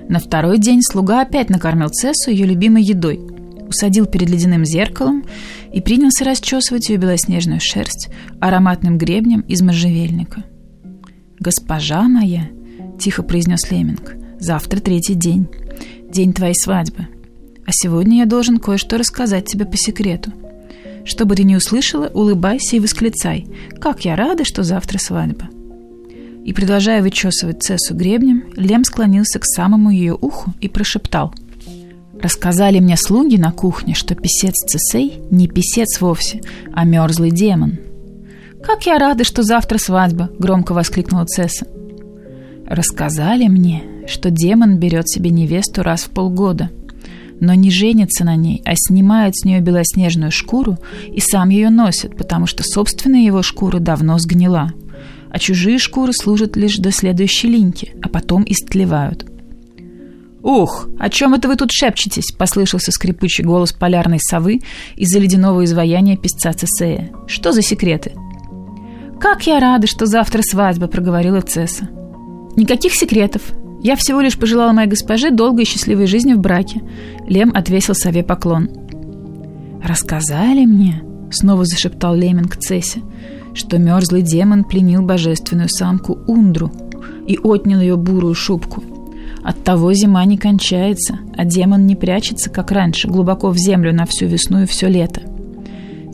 На 0.09 0.19
второй 0.19 0.59
день 0.59 0.83
слуга 0.83 1.21
опять 1.21 1.49
накормил 1.49 1.91
Цессу 1.91 2.33
ее 2.33 2.45
любимой 2.45 2.83
едой, 2.83 3.21
усадил 3.69 4.07
перед 4.07 4.29
ледяным 4.29 4.64
зеркалом 4.64 5.25
и 5.73 5.81
принялся 5.81 6.25
расчесывать 6.25 6.88
ее 6.88 6.97
белоснежную 6.97 7.61
шерсть 7.61 8.09
ароматным 8.41 8.99
гребнем 8.99 9.43
из 9.43 9.62
можжевельника. 9.62 10.43
«Госпожа 11.40 12.03
моя»,— 12.09 12.48
тихо 12.98 13.22
произнес 13.22 13.70
Леминг,— 13.70 14.16
«завтра 14.40 14.81
третий 14.81 15.14
день, 15.14 15.46
день 16.11 16.33
твоей 16.33 16.55
свадьбы. 16.55 17.07
А 17.64 17.70
сегодня 17.70 18.18
я 18.18 18.27
должен 18.27 18.59
кое-что 18.59 18.98
рассказать 18.98 19.46
тебе 19.46 19.64
по 19.64 19.77
секрету. 19.77 20.33
Чтобы 21.05 21.37
ты 21.37 21.44
не 21.44 21.57
услышала, 21.57 22.09
улыбайся 22.09 22.77
и 22.77 22.81
восклицай, 22.81 23.46
как 23.81 24.05
я 24.05 24.16
рада, 24.16 24.44
что 24.44 24.62
завтра 24.64 24.98
свадьба». 24.98 25.48
И, 26.44 26.53
продолжая 26.53 27.03
вычесывать 27.03 27.62
Цессу 27.62 27.94
гребнем, 27.94 28.44
Лем 28.57 28.83
склонился 28.85 29.38
к 29.38 29.44
самому 29.44 29.90
ее 29.90 30.14
уху 30.14 30.55
и 30.61 30.68
прошептал. 30.68 31.35
«Рассказали 32.20 32.81
мне 32.81 32.96
слуги 32.96 33.37
на 33.37 33.53
кухне, 33.53 33.94
что 33.94 34.16
писец 34.16 34.55
Цесей 34.66 35.20
не 35.31 35.46
писец 35.46 36.01
вовсе, 36.01 36.40
а 36.72 36.85
мерзлый 36.85 37.31
демон». 37.31 37.79
«Как 38.62 38.87
я 38.87 38.99
рада, 38.99 39.25
что 39.25 39.42
завтра 39.42 39.79
свадьба!»— 39.79 40.31
громко 40.38 40.73
воскликнула 40.73 41.25
Цесса. 41.25 41.66
«Рассказали 42.66 43.49
мне, 43.49 43.83
что 44.07 44.31
демон 44.31 44.79
берет 44.79 45.09
себе 45.09 45.31
невесту 45.31 45.83
раз 45.83 46.03
в 46.03 46.11
полгода, 46.11 46.71
но 47.40 47.55
не 47.55 47.71
женится 47.71 48.25
на 48.25 48.37
ней, 48.37 48.62
а 48.64 48.73
снимает 48.75 49.37
с 49.37 49.44
нее 49.44 49.61
белоснежную 49.61 50.33
шкуру 50.33 50.77
и 51.07 51.21
сам 51.21 51.51
ее 51.51 51.71
носит, 51.71 52.16
потому 52.16 52.47
что 52.47 52.62
собственная 52.64 53.21
его 53.21 53.42
шкура 53.42 53.79
давно 53.79 54.18
сгнила 54.18 54.73
а 55.31 55.38
чужие 55.38 55.79
шкуры 55.79 56.12
служат 56.12 56.57
лишь 56.57 56.77
до 56.77 56.90
следующей 56.90 57.49
линьки, 57.49 57.92
а 58.03 58.09
потом 58.09 58.44
истлевают. 58.47 59.27
«Ух, 60.42 60.88
о 60.99 61.11
чем 61.11 61.35
это 61.35 61.49
вы 61.49 61.57
тут 61.57 61.71
шепчетесь?»— 61.73 62.33
послышался 62.38 62.92
скрипучий 62.92 63.44
голос 63.44 63.73
полярной 63.73 64.21
совы 64.21 64.61
из-за 64.97 65.18
ледяного 65.18 65.64
изваяния 65.64 66.16
песца 66.16 66.53
Цесея. 66.53 67.11
«Что 67.27 67.53
за 67.53 67.61
секреты?» 67.61 68.12
«Как 69.21 69.47
я 69.47 69.61
рада, 69.61 69.87
что 69.87 70.07
завтра 70.07 70.43
свадьба!»— 70.43 70.87
проговорила 70.89 71.41
Цесса. 71.41 71.89
«Никаких 72.57 72.95
секретов. 72.95 73.43
Я 73.83 73.97
всего 73.97 74.21
лишь 74.21 74.39
пожелала 74.39 74.73
моей 74.73 74.89
госпоже 74.89 75.31
долгой 75.31 75.65
и 75.65 75.67
счастливой 75.67 76.07
жизни 76.07 76.35
в 76.35 76.39
браке». 76.39 76.83
Лем 77.27 77.53
отвесил 77.55 77.95
сове 77.95 78.23
поклон. 78.23 78.69
«Рассказали 79.83 80.65
мне?»— 80.65 81.03
снова 81.31 81.65
зашептал 81.65 82.15
Леминг 82.15 82.57
Цессе 82.57 83.03
что 83.59 83.79
мерзлый 83.79 84.23
демон 84.23 84.65
пленил 84.65 85.03
божественную 85.03 85.69
самку 85.69 86.19
Ундру 86.27 86.71
и 87.27 87.39
отнял 87.39 87.81
ее 87.81 87.97
бурую 87.97 88.35
шубку. 88.35 88.83
Оттого 89.43 89.93
зима 89.93 90.25
не 90.25 90.37
кончается, 90.37 91.19
а 91.37 91.45
демон 91.45 91.87
не 91.87 91.97
прячется, 91.97 92.51
как 92.51 92.71
раньше, 92.71 93.09
глубоко 93.09 93.51
в 93.51 93.59
землю 93.59 93.93
на 93.93 94.07
всю 94.07 94.27
весну 94.27 94.63
и 94.63 94.67
все 94.67 94.89
лето. 94.89 95.23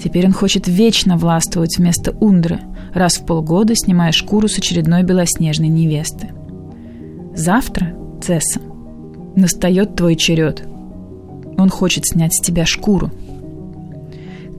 Теперь 0.03 0.27
он 0.27 0.33
хочет 0.33 0.67
вечно 0.67 1.17
властвовать 1.17 1.79
вместо 1.79 2.13
Ундры, 2.13 2.61
раз 2.95 3.19
в 3.19 3.27
полгода 3.27 3.75
снимая 3.75 4.13
шкуру 4.13 4.49
с 4.49 4.59
очередной 4.59 5.03
белоснежной 5.03 5.69
невесты. 5.69 6.31
Завтра, 7.35 7.95
Цесса, 8.23 8.61
настает 9.37 9.97
твой 9.97 10.17
черед. 10.17 10.63
Он 11.59 11.69
хочет 11.69 12.07
снять 12.07 12.35
с 12.35 12.41
тебя 12.41 12.65
шкуру– 12.65 13.11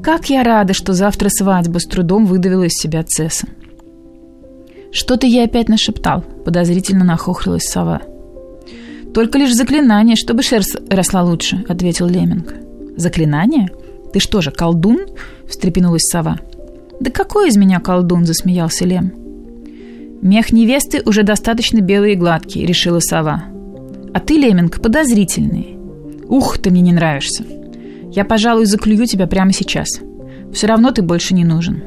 «Как 0.06 0.30
я 0.30 0.44
рада, 0.44 0.76
что 0.76 0.94
завтра 0.94 1.30
свадьба!»— 1.30 1.80
с 1.80 1.86
трудом 1.86 2.28
выдавила 2.28 2.66
из 2.66 2.74
себя 2.74 3.02
Цесса. 3.02 3.48
«Что-то 4.92 5.26
я 5.26 5.46
опять 5.46 5.68
нашептал»,— 5.68 6.24
подозрительно 6.46 7.04
нахохлилась 7.04 7.64
сова. 7.64 8.04
«Только 9.16 9.40
лишь 9.40 9.56
заклинание, 9.56 10.16
чтобы 10.16 10.44
шерсть 10.44 10.78
росла 10.92 11.24
лучше»,— 11.24 11.66
ответил 11.68 12.06
Леминг. 12.06 12.54
«Заклинание? 12.96 13.72
Ты 14.14 14.20
что 14.20 14.42
же, 14.42 14.52
колдун?»— 14.52 15.08
встрепенулась 15.50 16.04
сова. 16.04 16.40
«Да 17.00 17.12
какой 17.12 17.50
из 17.50 17.58
меня 17.58 17.80
колдун?»— 17.80 18.26
засмеялся 18.28 18.86
Лем. 18.86 19.14
«Мех 20.22 20.52
невесты 20.52 21.02
уже 21.06 21.24
достаточно 21.24 21.82
белый 21.82 22.14
и 22.14 22.16
гладкий»,— 22.16 22.66
решила 22.68 23.00
сова. 23.00 23.44
«А 24.14 24.20
ты, 24.20 24.36
Леминг, 24.36 24.82
подозрительный. 24.82 25.78
Ух, 26.28 26.58
ты 26.58 26.72
мне 26.72 26.82
не 26.82 26.94
нравишься». 26.94 27.44
Я, 28.16 28.24
пожалуй, 28.24 28.66
заклюю 28.66 29.06
тебя 29.08 29.28
прямо 29.28 29.52
сейчас. 29.52 29.90
Все 30.54 30.68
равно 30.68 30.92
ты 30.92 31.02
больше 31.02 31.34
не 31.34 31.44
нужен». 31.44 31.84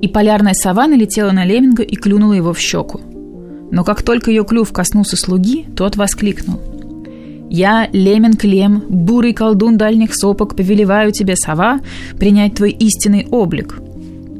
И 0.00 0.08
полярная 0.08 0.54
сова 0.54 0.86
налетела 0.86 1.30
на 1.32 1.44
Леминга 1.44 1.82
и 1.82 1.94
клюнула 1.94 2.32
его 2.32 2.52
в 2.54 2.58
щеку. 2.58 3.00
Но 3.70 3.84
как 3.84 4.02
только 4.02 4.30
ее 4.30 4.44
клюв 4.44 4.72
коснулся 4.72 5.16
слуги, 5.16 5.66
тот 5.76 5.96
воскликнул. 5.96 6.58
«Я, 7.50 7.88
Леминг 7.92 8.44
Лем, 8.44 8.82
бурый 8.88 9.32
колдун 9.32 9.76
дальних 9.76 10.14
сопок, 10.14 10.54
повелеваю 10.54 11.12
тебе, 11.12 11.34
сова, 11.36 11.80
принять 12.18 12.54
твой 12.54 12.70
истинный 12.70 13.26
облик». 13.30 13.80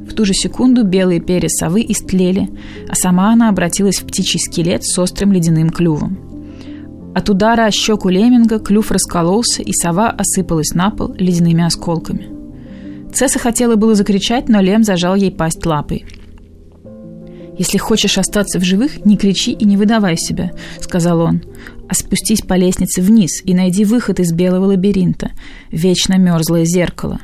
В 0.09 0.15
ту 0.15 0.25
же 0.25 0.35
секунду 0.35 0.85
белые 0.85 1.21
перья 1.21 1.49
совы 1.49 1.85
истлели, 1.89 2.49
а 2.89 2.95
сама 2.95 3.33
она 3.33 3.49
обратилась 3.49 4.01
в 4.01 4.07
птичий 4.07 4.41
скелет 4.41 4.85
с 4.85 4.99
острым 4.99 5.33
ледяным 5.33 5.71
клювом. 5.71 6.19
От 7.15 7.29
удара 7.31 7.65
о 7.65 7.71
щеку 7.71 8.09
лемминга 8.09 8.59
клюв 8.59 8.91
раскололся, 8.91 9.63
и 9.63 9.73
сова 9.73 10.11
осыпалась 10.11 10.75
на 10.75 10.91
пол 10.91 11.15
ледяными 11.19 11.65
осколками. 11.65 12.29
Цесса 13.13 13.39
хотела 13.39 13.77
было 13.77 13.95
закричать, 13.95 14.49
но 14.49 14.61
Лем 14.61 14.85
зажал 14.85 15.15
ей 15.15 15.31
пасть 15.31 15.65
лапой. 15.65 16.05
«Если 17.59 17.77
хочешь 17.77 18.19
остаться 18.19 18.61
в 18.61 18.65
живых, 18.65 19.05
не 19.05 19.17
кричи 19.17 19.53
и 19.53 19.65
не 19.65 19.77
выдавай 19.77 20.17
себя»,— 20.17 20.53
сказал 20.81 21.21
он, 21.21 21.43
«а 21.89 21.95
спустись 21.95 22.43
по 22.43 22.55
лестнице 22.55 23.03
вниз 23.03 23.43
и 23.45 23.53
найди 23.53 23.85
выход 23.85 24.21
из 24.21 24.33
белого 24.33 24.67
лабиринта, 24.67 25.33
вечно 25.73 26.17
мерзлое 26.17 26.65
зеркало. 26.65 27.21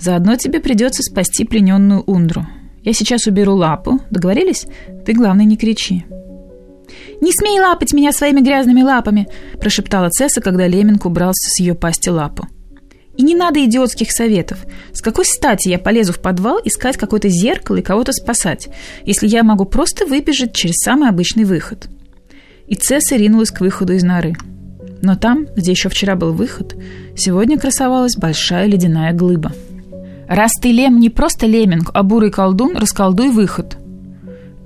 Заодно 0.00 0.36
тебе 0.36 0.60
придется 0.60 1.02
спасти 1.02 1.44
плененную 1.44 2.02
Ундру. 2.06 2.46
Я 2.84 2.92
сейчас 2.92 3.26
уберу 3.26 3.56
лапу, 3.56 3.98
договорились? 4.10 4.66
Ты, 5.04 5.12
главное, 5.12 5.44
не 5.44 5.56
кричи». 5.56 6.04
«Не 7.20 7.32
смей 7.32 7.58
лапать 7.60 7.92
меня 7.92 8.12
своими 8.12 8.40
грязными 8.40 8.82
лапами!»– 8.82 9.26
прошептала 9.60 10.08
Цесса, 10.08 10.40
когда 10.40 10.66
Леминг 10.68 11.04
убрался 11.04 11.50
с 11.50 11.60
ее 11.60 11.74
пасти 11.74 12.08
лапу. 12.08 12.46
«И 13.18 13.22
не 13.22 13.34
надо 13.34 13.62
идиотских 13.64 14.12
советов. 14.12 14.58
С 14.92 15.02
какой 15.02 15.26
стати 15.26 15.68
я 15.68 15.80
полезу 15.80 16.12
в 16.12 16.20
подвал 16.20 16.60
искать 16.64 16.96
какое-то 16.96 17.28
зеркало 17.28 17.76
и 17.76 17.82
кого-то 17.82 18.12
спасать, 18.12 18.68
если 19.04 19.26
я 19.26 19.42
могу 19.42 19.64
просто 19.64 20.06
выбежать 20.06 20.54
через 20.54 20.76
самый 20.76 21.08
обычный 21.08 21.42
выход?» 21.42 21.88
И 22.68 22.76
Цесса 22.76 23.16
ринулась 23.16 23.50
к 23.50 23.60
выходу 23.60 23.92
из 23.92 24.04
норы. 24.04 24.36
Но 25.02 25.16
там, 25.16 25.46
где 25.56 25.72
еще 25.72 25.88
вчера 25.88 26.14
был 26.14 26.32
выход, 26.32 26.76
сегодня 27.16 27.58
красовалась 27.58 28.16
большая 28.16 28.66
ледяная 28.66 29.12
глыба. 29.12 29.52
«Раз 30.28 30.52
ты, 30.62 30.70
Лем, 30.70 31.00
не 31.00 31.10
просто 31.10 31.46
леминг, 31.46 31.90
а 31.94 32.04
бурый 32.04 32.30
колдун, 32.30 32.76
расколдуй 32.76 33.30
выход», 33.30 33.78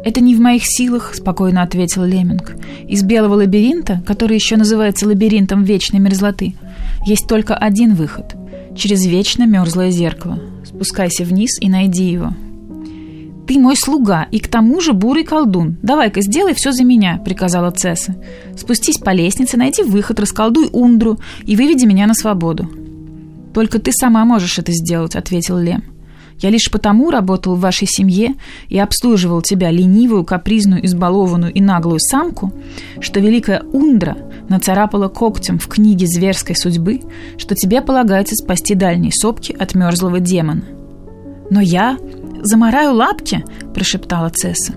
«Это 0.05 0.21
не 0.21 0.35
в 0.35 0.41
моих 0.41 0.63
силах»,— 0.65 1.13
спокойно 1.15 1.63
ответил 1.63 2.05
Леминг. 2.05 2.57
«Из 2.89 3.05
белого 3.05 3.35
лабиринта, 3.37 4.03
который 4.05 4.35
еще 4.35 4.57
называется 4.57 5.07
лабиринтом 5.07 5.63
вечной 5.63 6.01
мерзлоты, 6.01 6.57
есть 7.07 7.29
только 7.29 7.55
один 7.55 7.95
выход— 7.95 8.35
через 8.77 9.05
вечно 9.07 9.47
мерзлое 9.47 9.91
зеркало. 9.91 10.39
Спускайся 10.65 11.25
вниз 11.25 11.59
и 11.61 11.69
найди 11.69 12.11
его». 12.11 12.33
«Ты 13.47 13.59
мой 13.59 13.77
слуга 13.77 14.27
и 14.31 14.39
к 14.39 14.49
тому 14.49 14.81
же 14.81 14.93
бурый 14.93 15.25
колдун. 15.25 15.77
Давай-ка 15.83 16.23
сделай 16.23 16.55
все 16.55 16.73
за 16.73 16.85
меня»,— 16.85 17.21
приказала 17.25 17.71
Цесса. 17.71 18.17
«Спустись 18.57 18.99
по 18.99 19.11
лестнице, 19.11 19.57
найди 19.57 19.83
выход, 19.83 20.21
расколдуй 20.21 20.71
Ундру 20.73 21.19
и 21.45 21.57
выведи 21.57 21.85
меня 21.85 22.07
на 22.07 22.15
свободу». 22.15 22.71
«Только 23.53 23.79
ты 23.79 23.93
сама 23.93 24.25
можешь 24.25 24.59
это 24.59 24.73
сделать»,— 24.73 25.17
ответил 25.17 25.59
Лем. 25.59 25.92
Я 26.43 26.51
лишь 26.51 26.71
потому 26.73 27.11
работал 27.11 27.55
в 27.55 27.61
вашей 27.61 27.87
семье 27.89 28.35
и 28.69 28.77
обслуживал 28.77 29.43
тебя, 29.43 29.71
ленивую, 29.71 30.25
капризную, 30.25 30.85
избалованную 30.85 31.53
и 31.53 31.61
наглую 31.61 32.01
самку, 32.01 32.53
что 33.01 33.21
великая 33.21 33.63
Ундра 33.73 34.17
нацарапала 34.49 35.09
когтем 35.09 35.61
в 35.61 35.69
книге 35.69 36.07
зверской 36.09 36.57
судьбы, 36.57 37.01
что 37.39 37.55
тебе 37.55 37.81
полагается 37.81 38.35
спасти 38.35 38.75
дальние 38.75 39.13
сопки 39.13 39.55
от 39.57 39.77
мерзлого 39.77 40.19
демона. 40.19 40.65
«Но 41.49 41.61
я 41.61 41.97
замораю 42.43 42.95
лапки»,– 42.95 43.45
прошептала 43.75 44.29
Цесса. 44.31 44.73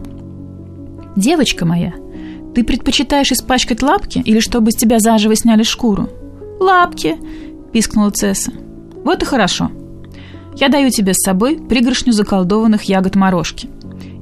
«Девочка 1.16 1.66
моя, 1.66 1.94
ты 2.54 2.64
предпочитаешь 2.64 3.32
испачкать 3.32 3.82
лапки 3.82 4.20
или 4.20 4.40
чтобы 4.40 4.72
с 4.72 4.76
тебя 4.76 5.00
заживо 5.00 5.36
сняли 5.36 5.64
шкуру?» 5.64 6.10
«Лапки»,– 6.60 7.18
пискнула 7.74 8.12
Цесса. 8.12 8.52
«Вот 9.04 9.24
и 9.24 9.26
хорошо. 9.26 9.72
Я 10.58 10.70
даю 10.70 10.90
тебе 10.90 11.14
с 11.14 11.22
собой 11.22 11.58
пригоршню 11.58 12.14
заколдованных 12.14 12.84
ягод 12.84 13.16
морожки. 13.16 13.70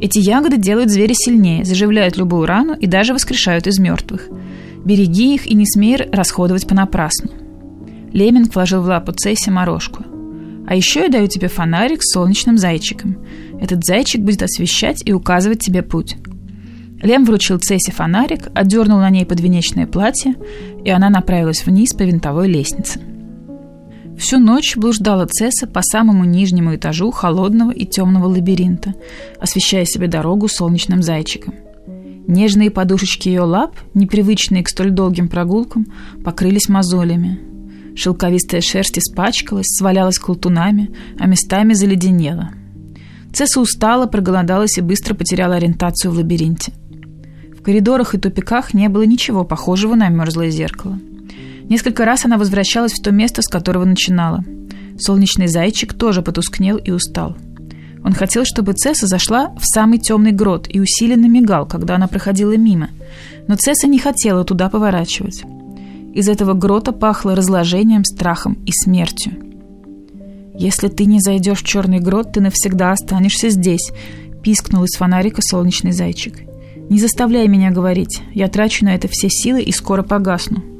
Эти 0.01 0.19
ягоды 0.19 0.57
делают 0.57 0.89
зверя 0.89 1.13
сильнее, 1.13 1.63
заживляют 1.63 2.17
любую 2.17 2.45
рану 2.45 2.73
и 2.73 2.87
даже 2.87 3.13
воскрешают 3.13 3.67
из 3.67 3.79
мертвых. 3.79 4.29
Береги 4.83 5.35
их 5.35 5.47
и 5.47 5.53
не 5.53 5.65
смей 5.65 5.95
расходовать 5.95 6.67
понапрасну. 6.67 7.31
Леминг 8.11 8.53
вложил 8.53 8.81
в 8.81 8.85
лапу 8.85 9.11
Цесси 9.11 9.49
морожку. 9.49 10.03
А 10.67 10.75
еще 10.75 11.01
я 11.01 11.09
даю 11.09 11.27
тебе 11.27 11.47
фонарик 11.47 12.03
с 12.03 12.13
солнечным 12.13 12.57
зайчиком. 12.57 13.17
Этот 13.61 13.85
зайчик 13.85 14.21
будет 14.21 14.43
освещать 14.43 15.03
и 15.05 15.13
указывать 15.13 15.59
тебе 15.59 15.83
путь. 15.83 16.15
Лем 17.01 17.25
вручил 17.25 17.59
Цессе 17.59 17.91
фонарик, 17.91 18.47
отдернул 18.55 18.99
на 18.99 19.09
ней 19.09 19.25
подвенечное 19.25 19.87
платье, 19.87 20.35
и 20.83 20.89
она 20.89 21.09
направилась 21.09 21.65
вниз 21.65 21.93
по 21.93 22.03
винтовой 22.03 22.47
лестнице. 22.47 23.01
Всю 24.23 24.39
ночь 24.39 24.77
блуждала 24.77 25.25
Цесса 25.25 25.67
по 25.67 25.81
самому 25.81 26.23
нижнему 26.23 26.77
этажу 26.77 27.11
холодного 27.11 27.71
и 27.71 27.85
темного 27.85 28.27
лабиринта, 28.27 28.93
освещая 29.37 29.83
себе 29.83 30.07
дорогу 30.07 30.47
солнечным 30.47 31.03
зайчиком. 31.03 31.55
Нежные 32.25 32.71
подушечки 32.71 33.27
ее 33.27 33.41
лап, 33.41 33.75
непривычные 33.93 34.63
к 34.63 34.69
столь 34.69 34.91
долгим 34.91 35.27
прогулкам, 35.27 35.87
покрылись 36.23 36.69
мозолями. 36.69 37.37
Шелковистая 37.97 38.61
шерсть 38.61 38.97
испачкалась, 38.97 39.67
свалялась 39.67 40.19
колтунами, 40.19 40.95
а 41.19 41.27
местами 41.27 41.73
заледенела. 41.73 42.51
Цесса 43.33 43.59
устала, 43.59 44.05
проголодалась 44.05 44.77
и 44.77 44.81
быстро 44.81 45.15
потеряла 45.15 45.55
ориентацию 45.55 46.13
в 46.13 46.15
лабиринте. 46.15 46.71
В 47.59 47.61
коридорах 47.61 48.15
и 48.15 48.19
тупиках 48.19 48.73
не 48.73 48.87
было 48.87 49.03
ничего 49.03 49.43
похожего 49.43 49.95
на 49.95 50.07
мерзлое 50.07 50.49
зеркало– 50.49 50.97
Несколько 51.69 52.05
раз 52.05 52.25
она 52.25 52.37
возвращалась 52.37 52.93
в 52.93 53.01
то 53.01 53.11
место, 53.11 53.41
с 53.41 53.47
которого 53.47 53.85
начинала. 53.85 54.43
Солнечный 54.99 55.47
зайчик 55.47 55.93
тоже 55.93 56.21
потускнел 56.21 56.77
и 56.77 56.91
устал. 56.91 57.35
Он 58.03 58.13
хотел, 58.13 58.43
чтобы 58.45 58.73
Цесса 58.73 59.07
зашла 59.07 59.53
в 59.57 59.65
самый 59.65 59.97
темный 59.97 60.31
грот 60.31 60.67
и 60.69 60.79
усиленно 60.79 61.27
мигал, 61.27 61.65
когда 61.65 61.95
она 61.95 62.07
проходила 62.07 62.55
мимо. 62.57 62.89
Но 63.47 63.55
Цесса 63.55 63.87
не 63.87 63.97
хотела 63.97 64.43
туда 64.43 64.69
поворачивать. 64.69 65.43
Из 66.13 66.27
этого 66.27 66.53
грота 66.53 66.91
пахло 66.91 67.35
разложением, 67.35 68.03
страхом 68.03 68.57
и 68.65 68.71
смертью. 68.71 69.33
«Если 70.53 70.87
ты 70.87 71.05
не 71.05 71.19
зайдешь 71.19 71.63
в 71.63 71.65
черный 71.65 71.99
грот, 71.99 72.33
ты 72.33 72.41
навсегда 72.41 72.91
останешься 72.91 73.49
здесь»,— 73.49 73.91
пискнул 74.43 74.83
из 74.83 74.95
фонарика 74.95 75.41
солнечный 75.41 75.93
зайчик. 75.93 76.41
«Не 76.89 76.99
заставляй 76.99 77.47
меня 77.47 77.71
говорить. 77.71 78.21
Я 78.33 78.49
трачу 78.49 78.85
на 78.85 78.93
это 78.93 79.07
все 79.07 79.29
силы 79.29 79.61
и 79.63 79.71
скоро 79.71 80.03
погасну». 80.03 80.72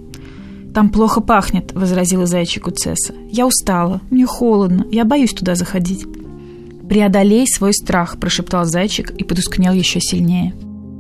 «Там 0.74 0.90
плохо 0.90 1.22
пахнет»,— 1.22 1.72
возразила 1.74 2.26
зайчику 2.26 2.72
Цесса. 2.72 3.14
«Я 3.30 3.46
устала, 3.46 4.02
мне 4.10 4.26
холодно, 4.26 4.86
я 4.92 5.06
боюсь 5.06 5.34
туда 5.34 5.56
заходить». 5.56 6.06
«Преодолей 6.90 7.48
свой 7.48 7.74
страх»,— 7.74 8.18
прошептал 8.20 8.66
зайчик 8.66 9.12
и 9.12 9.24
потускнел 9.24 9.74
еще 9.74 10.00
сильнее. 10.02 10.54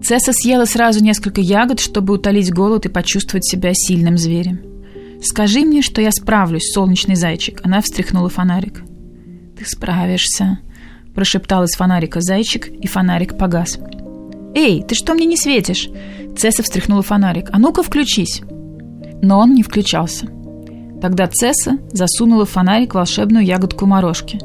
Цесса 0.03 0.31
съела 0.31 0.65
сразу 0.65 1.03
несколько 1.03 1.41
ягод, 1.41 1.79
чтобы 1.79 2.13
утолить 2.13 2.53
голод 2.53 2.85
и 2.85 2.89
почувствовать 2.89 3.45
себя 3.45 3.71
сильным 3.73 4.17
зверем. 4.17 4.59
«Скажи 5.23 5.61
мне, 5.61 5.81
что 5.81 6.01
я 6.01 6.11
справлюсь, 6.11 6.71
солнечный 6.71 7.15
зайчик»,— 7.15 7.61
она 7.63 7.81
встряхнула 7.81 8.29
фонарик. 8.29 8.83
«Ты 9.57 9.65
справишься»,— 9.65 10.59
прошептал 11.15 11.63
из 11.63 11.75
фонарика 11.75 12.21
зайчик, 12.21 12.67
и 12.67 12.87
фонарик 12.87 13.37
погас. 13.37 13.79
«Эй, 14.53 14.83
ты 14.83 14.93
что 14.93 15.13
мне 15.13 15.25
не 15.25 15.37
светишь?» 15.37 15.89
Цесса 16.37 16.63
встряхнула 16.63 17.01
фонарик. 17.01 17.49
«А 17.51 17.59
ну-ка 17.59 17.81
включись!» 17.81 18.43
Но 19.23 19.39
он 19.39 19.55
не 19.55 19.63
включался. 19.63 20.27
Тогда 21.01 21.27
Цесса 21.27 21.79
засунула 21.91 22.45
в 22.45 22.51
фонарик 22.51 22.93
волшебную 22.93 23.43
ягодку 23.43 23.85
морожки, 23.85 24.39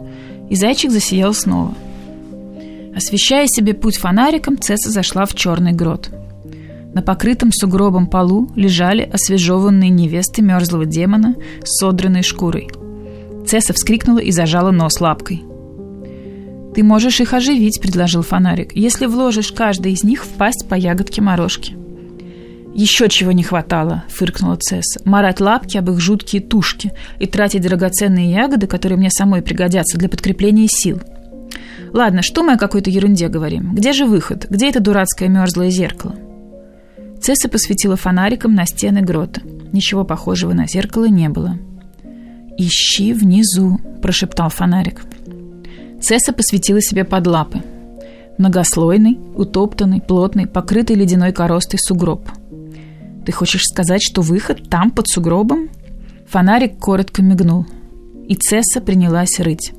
и 0.49 0.55
зайчик 0.55 0.91
засиял 0.91 1.35
снова. 1.35 1.75
Освещая 2.97 3.47
себе 3.49 3.75
путь 3.75 3.99
фонариком, 3.99 4.57
Цесса 4.57 4.91
зашла 4.91 5.27
в 5.27 5.35
черный 5.35 5.73
грот. 5.73 6.11
На 6.95 7.03
покрытом 7.03 7.51
сугробом 7.53 8.07
полу 8.07 8.49
лежали 8.57 9.03
освежеванные 9.03 9.91
невесты 9.91 10.43
мерзлого 10.43 10.87
демона 10.87 11.35
с 11.63 11.79
содранной 11.79 12.23
шкурой. 12.23 12.71
Цесса 13.47 13.73
вскрикнула 13.73 14.21
и 14.21 14.31
зажала 14.31 14.71
нос 14.71 15.01
лапкой. 15.01 15.43
«Ты 16.75 16.85
можешь 16.85 17.21
их 17.21 17.35
оживить»,— 17.35 17.81
предложил 17.83 18.23
фонарик, 18.23 18.77
«если 18.77 19.07
вложишь 19.07 19.53
каждый 19.53 19.93
из 19.93 20.05
них 20.05 20.25
в 20.25 20.29
пасть 20.29 20.69
по 20.69 20.75
ягодке 20.75 21.21
морожки». 21.21 21.77
«Еще 22.79 23.09
чего 23.09 23.33
не 23.33 23.43
хватало»,— 23.43 24.05
фыркнула 24.09 24.55
Цесса. 24.55 25.01
«Марать 25.05 25.41
лапки 25.41 25.77
об 25.77 25.91
их 25.91 25.99
жуткие 25.99 26.41
тушки 26.41 26.93
и 27.19 27.27
тратить 27.27 27.63
драгоценные 27.63 28.31
ягоды, 28.31 28.69
которые 28.69 28.97
мне 28.97 29.11
самой 29.11 29.43
пригодятся 29.43 29.99
для 29.99 30.09
подкрепления 30.09 30.69
сил». 30.69 31.01
«Ладно, 31.93 32.23
что 32.23 32.45
мы 32.45 32.53
о 32.53 32.57
какой-то 32.57 32.89
ерунде 32.89 33.27
говорим? 33.27 33.75
Где 33.75 33.93
же 33.93 34.07
выход? 34.07 34.47
Где 34.49 34.69
это 34.69 34.79
дурацкое 34.79 35.29
мерзлое 35.29 35.71
зеркало?» 35.71 36.15
Цесса 37.21 37.49
посветила 37.49 37.97
фонариком 37.97 38.55
на 38.55 38.65
стены 38.65 39.01
грота. 39.01 39.41
Ничего 39.73 40.05
похожего 40.05 40.53
на 40.53 40.69
зеркало 40.69 41.07
не 41.07 41.29
было. 41.29 41.59
«Ищи 42.59 43.13
внизу»,— 43.13 43.81
прошептал 44.03 44.51
фонарик. 44.51 45.03
Цесса 46.01 46.33
посветила 46.33 46.81
себе 46.81 47.03
под 47.03 47.27
лапы. 47.27 47.61
Многослойный, 48.39 49.19
утоптанный, 49.35 50.01
плотный, 50.01 50.47
покрытый 50.47 50.95
ледяной 50.95 51.33
коростой 51.33 51.81
сугроб— 51.81 52.31
ты 53.29 53.33
хочешь 53.33 53.65
сказать, 53.65 54.01
что 54.03 54.23
выход 54.23 54.71
там, 54.71 54.91
под 54.91 55.07
сугробом? 55.07 55.69
Фонарик 56.29 56.79
коротко 56.79 57.21
мигнул. 57.21 57.67
И 58.27 58.35
Цесса 58.35 58.81
принялась 58.81 59.39
рыть. 59.39 59.75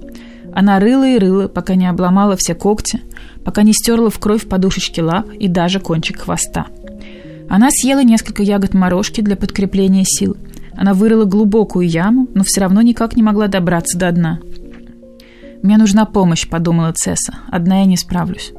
Она 0.54 0.80
рыла 0.80 1.08
и 1.08 1.18
рыла, 1.18 1.48
пока 1.48 1.74
не 1.74 1.88
обломала 1.88 2.38
все 2.38 2.54
когти, 2.54 3.02
пока 3.44 3.64
не 3.64 3.74
стерла 3.74 4.12
в 4.12 4.20
кровь 4.20 4.48
подушечки 4.48 5.02
лап 5.02 5.32
и 5.32 5.48
даже 5.48 5.80
кончик 5.80 6.20
хвоста. 6.20 6.68
Она 7.50 7.72
съела 7.72 8.04
несколько 8.04 8.44
ягод 8.44 8.76
морожки 8.76 9.22
для 9.22 9.36
подкрепления 9.36 10.04
сил. 10.06 10.38
Она 10.78 10.94
вырыла 10.94 11.26
глубокую 11.26 11.88
яму, 11.88 12.28
но 12.36 12.44
все 12.44 12.62
равно 12.62 12.84
никак 12.84 13.16
не 13.16 13.24
могла 13.24 13.48
добраться 13.48 13.98
до 13.98 14.12
дна. 14.12 14.40
«Мне 15.64 15.78
нужна 15.78 16.06
помощь»,— 16.06 16.48
подумала 16.52 16.94
Цесса. 16.94 17.40
«Одна 17.48 17.80
я 17.80 17.86
не 17.86 17.98
справлюсь». 17.98 18.54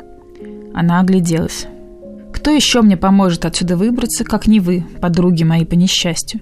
Она 0.74 0.98
огляделась. 0.98 1.68
Кто 2.33 2.51
еще 2.51 2.83
мне 2.83 2.97
поможет 2.97 3.45
отсюда 3.45 3.77
выбраться, 3.77 4.25
как 4.25 4.47
не 4.47 4.61
вы, 4.61 4.85
подруги 5.01 5.45
мои 5.45 5.64
по 5.64 5.75
несчастью?» 5.75 6.40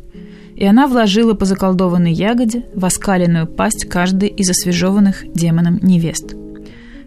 И 0.57 0.65
она 0.65 0.87
вложила 0.87 1.35
по 1.35 1.45
заколдованной 1.45 2.13
ягоде 2.13 2.65
в 2.75 2.85
оскаленную 2.85 3.47
пасть 3.47 3.85
каждой 3.85 4.29
из 4.29 4.51
освежеванных 4.51 5.25
демоном 5.33 5.79
невест. 5.83 6.35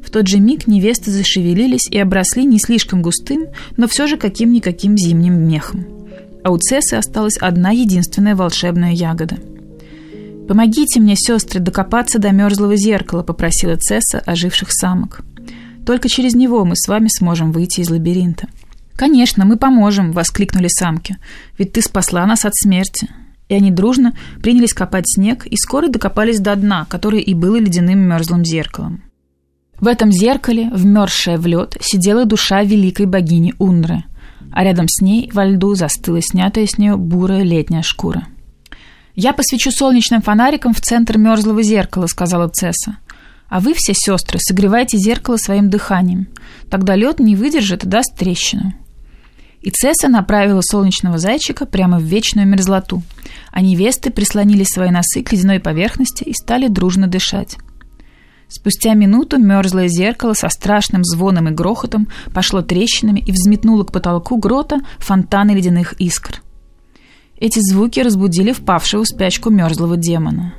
В 0.01 0.09
тот 0.09 0.27
же 0.27 0.39
миг 0.39 0.67
невесты 0.67 1.11
зашевелились 1.11 1.87
и 1.89 1.97
обросли 1.97 2.45
не 2.45 2.59
слишком 2.59 3.01
густым, 3.01 3.47
но 3.77 3.87
все 3.87 4.07
же 4.07 4.17
каким-никаким 4.17 4.97
зимним 4.97 5.47
мехом. 5.47 5.85
А 6.43 6.51
у 6.51 6.57
Цессы 6.57 6.95
осталась 6.95 7.37
одна 7.37 7.71
единственная 7.71 8.35
волшебная 8.35 8.93
ягода. 8.93 9.37
«Помогите 10.47 10.99
мне, 10.99 11.15
сестры, 11.15 11.59
докопаться 11.59 12.19
до 12.19 12.31
мерзлого 12.31 12.75
зеркала»,— 12.75 13.23
попросила 13.23 13.75
Цесса 13.77 14.19
оживших 14.25 14.71
самок. 14.71 15.21
«Только 15.85 16.09
через 16.09 16.35
него 16.35 16.65
мы 16.65 16.75
с 16.75 16.87
вами 16.87 17.07
сможем 17.09 17.51
выйти 17.51 17.81
из 17.81 17.89
лабиринта». 17.89 18.47
«Конечно, 19.01 19.45
мы 19.45 19.57
поможем!»— 19.57 20.11
воскликнули 20.13 20.67
самки. 20.67 21.17
«Ведь 21.57 21.73
ты 21.73 21.81
спасла 21.81 22.23
нас 22.27 22.45
от 22.45 22.55
смерти!» 22.55 23.09
И 23.49 23.55
они 23.55 23.71
дружно 23.71 24.15
принялись 24.43 24.75
копать 24.75 25.05
снег 25.07 25.47
и 25.47 25.57
скоро 25.57 25.87
докопались 25.87 26.39
до 26.39 26.55
дна, 26.55 26.85
которое 26.87 27.19
и 27.19 27.33
было 27.33 27.55
ледяным 27.55 27.97
мерзлым 27.97 28.45
зеркалом. 28.45 29.01
В 29.79 29.87
этом 29.87 30.11
зеркале, 30.11 30.69
вмерзшая 30.71 31.39
в 31.39 31.47
лед, 31.47 31.77
сидела 31.81 32.25
душа 32.25 32.61
великой 32.61 33.07
богини 33.07 33.55
Унры, 33.57 34.03
а 34.51 34.63
рядом 34.63 34.87
с 34.87 35.01
ней 35.01 35.31
во 35.33 35.47
льду 35.47 35.73
застыла 35.73 36.21
снятая 36.21 36.67
с 36.67 36.77
нее 36.77 36.95
бурая 36.95 37.41
летняя 37.41 37.81
шкура. 37.81 38.27
«Я 39.15 39.33
посвечу 39.33 39.71
солнечным 39.71 40.21
фонариком 40.21 40.75
в 40.75 40.79
центр 40.79 41.17
мерзлого 41.17 41.63
зеркала»,— 41.63 42.05
сказала 42.07 42.49
Цесса. 42.49 42.97
«А 43.49 43.61
вы 43.61 43.73
все, 43.73 43.93
сестры, 43.95 44.37
согревайте 44.39 44.99
зеркало 44.99 45.37
своим 45.37 45.71
дыханием. 45.71 46.27
Тогда 46.69 46.95
лед 46.95 47.19
не 47.19 47.35
выдержит 47.35 47.83
и 47.83 47.87
даст 47.87 48.15
трещину». 48.15 48.75
И 49.61 49.69
Цесса 49.69 50.07
направила 50.07 50.61
солнечного 50.63 51.19
зайчика 51.19 51.65
прямо 51.65 51.99
в 51.99 52.03
вечную 52.03 52.47
мерзлоту, 52.47 53.03
а 53.51 53.61
невесты 53.61 54.09
прислонили 54.09 54.63
свои 54.63 54.89
носы 54.89 55.21
к 55.21 55.31
ледяной 55.31 55.59
поверхности 55.59 56.23
и 56.23 56.33
стали 56.33 56.67
дружно 56.67 57.07
дышать. 57.07 57.57
Спустя 58.47 58.95
минуту 58.95 59.37
мерзлое 59.37 59.87
зеркало 59.87 60.33
со 60.33 60.49
страшным 60.49 61.03
звоном 61.05 61.47
и 61.47 61.51
грохотом 61.51 62.07
пошло 62.33 62.61
трещинами 62.61 63.19
и 63.19 63.31
взметнуло 63.31 63.83
к 63.83 63.91
потолку 63.91 64.37
грота 64.37 64.81
фонтаны 64.97 65.51
ледяных 65.51 65.93
искр. 65.93 66.41
Эти 67.37 67.59
звуки 67.59 67.99
разбудили 68.01 68.51
впавшего 68.51 69.03
в 69.03 69.07
спячку 69.07 69.51
мерзлого 69.51 69.95
демона. 69.95 70.53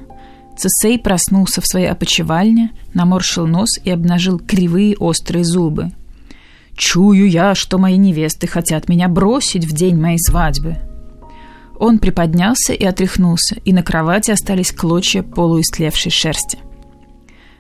Цесей 0.57 0.99
проснулся 0.99 1.61
в 1.61 1.67
своей 1.67 1.88
опочивальне, 1.88 2.71
наморщил 2.95 3.47
нос 3.47 3.71
и 3.83 3.91
обнажил 3.91 4.38
кривые 4.38 4.97
острые 4.97 5.45
зубы– 5.45 5.91
Чую 6.77 7.29
я, 7.29 7.55
что 7.55 7.79
мои 7.79 7.97
невесты 7.97 8.47
хотят 8.47 8.89
меня 8.89 9.09
бросить 9.09 9.65
в 9.65 9.73
день 9.73 10.01
моей 10.01 10.19
свадьбы. 10.19 10.79
Он 11.79 11.99
приподнялся 11.99 12.73
и 12.73 12.85
отряхнулся, 12.85 13.57
и 13.65 13.73
на 13.73 13.83
кровати 13.83 14.31
остались 14.31 14.73
клочья 14.73 15.23
полуистлевшей 15.23 16.13
шерсти. 16.13 16.59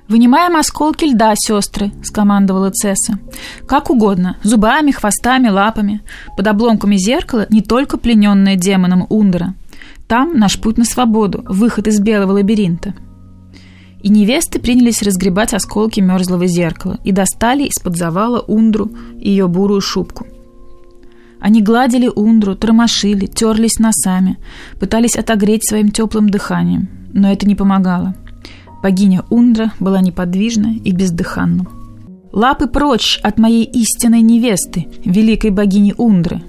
«Вынимаем 0.08 0.56
осколки 0.56 1.04
льда, 1.06 1.32
сестры»,— 1.36 1.90
скомандовала 2.02 2.70
Цесса. 2.70 3.18
«Как 3.66 3.88
угодно, 3.90 4.36
зубами, 4.42 4.90
хвостами, 4.90 5.48
лапами. 5.48 6.02
Под 6.36 6.46
обломками 6.46 6.96
зеркала 6.96 7.46
не 7.50 7.62
только 7.62 7.96
плененная 7.96 8.56
демоном 8.56 9.06
Ундера. 9.08 9.54
Там 10.08 10.38
наш 10.38 10.60
путь 10.60 10.76
на 10.76 10.84
свободу, 10.84 11.42
выход 11.48 11.86
из 11.86 12.00
белого 12.00 12.32
лабиринта». 12.32 12.94
И 14.02 14.08
невесты 14.08 14.58
принялись 14.58 15.02
разгребать 15.02 15.54
осколки 15.54 16.00
мерзлого 16.00 16.46
зеркала 16.46 16.98
и 17.04 17.12
достали 17.12 17.64
из-под 17.64 17.96
завала 17.96 18.40
Ундру 18.40 18.90
и 19.18 19.30
ее 19.30 19.46
бурую 19.46 19.80
шубку. 19.80 20.26
Они 21.40 21.62
гладили 21.62 22.08
Ундру, 22.08 22.54
тормошили, 22.56 23.26
терлись 23.26 23.78
носами, 23.78 24.38
пытались 24.78 25.16
отогреть 25.16 25.68
своим 25.68 25.90
теплым 25.90 26.28
дыханием, 26.28 26.88
но 27.12 27.32
это 27.32 27.46
не 27.46 27.54
помогало. 27.54 28.14
Богиня 28.82 29.22
Ундра 29.30 29.72
была 29.78 30.00
неподвижна 30.00 30.74
и 30.84 30.92
бездыханна. 30.92 31.66
«Лапы 32.32 32.66
прочь 32.66 33.20
от 33.22 33.38
моей 33.38 33.64
истинной 33.64 34.20
невесты, 34.22 34.88
великой 35.04 35.50
богини 35.50 35.94
Ундры!» 35.96 36.42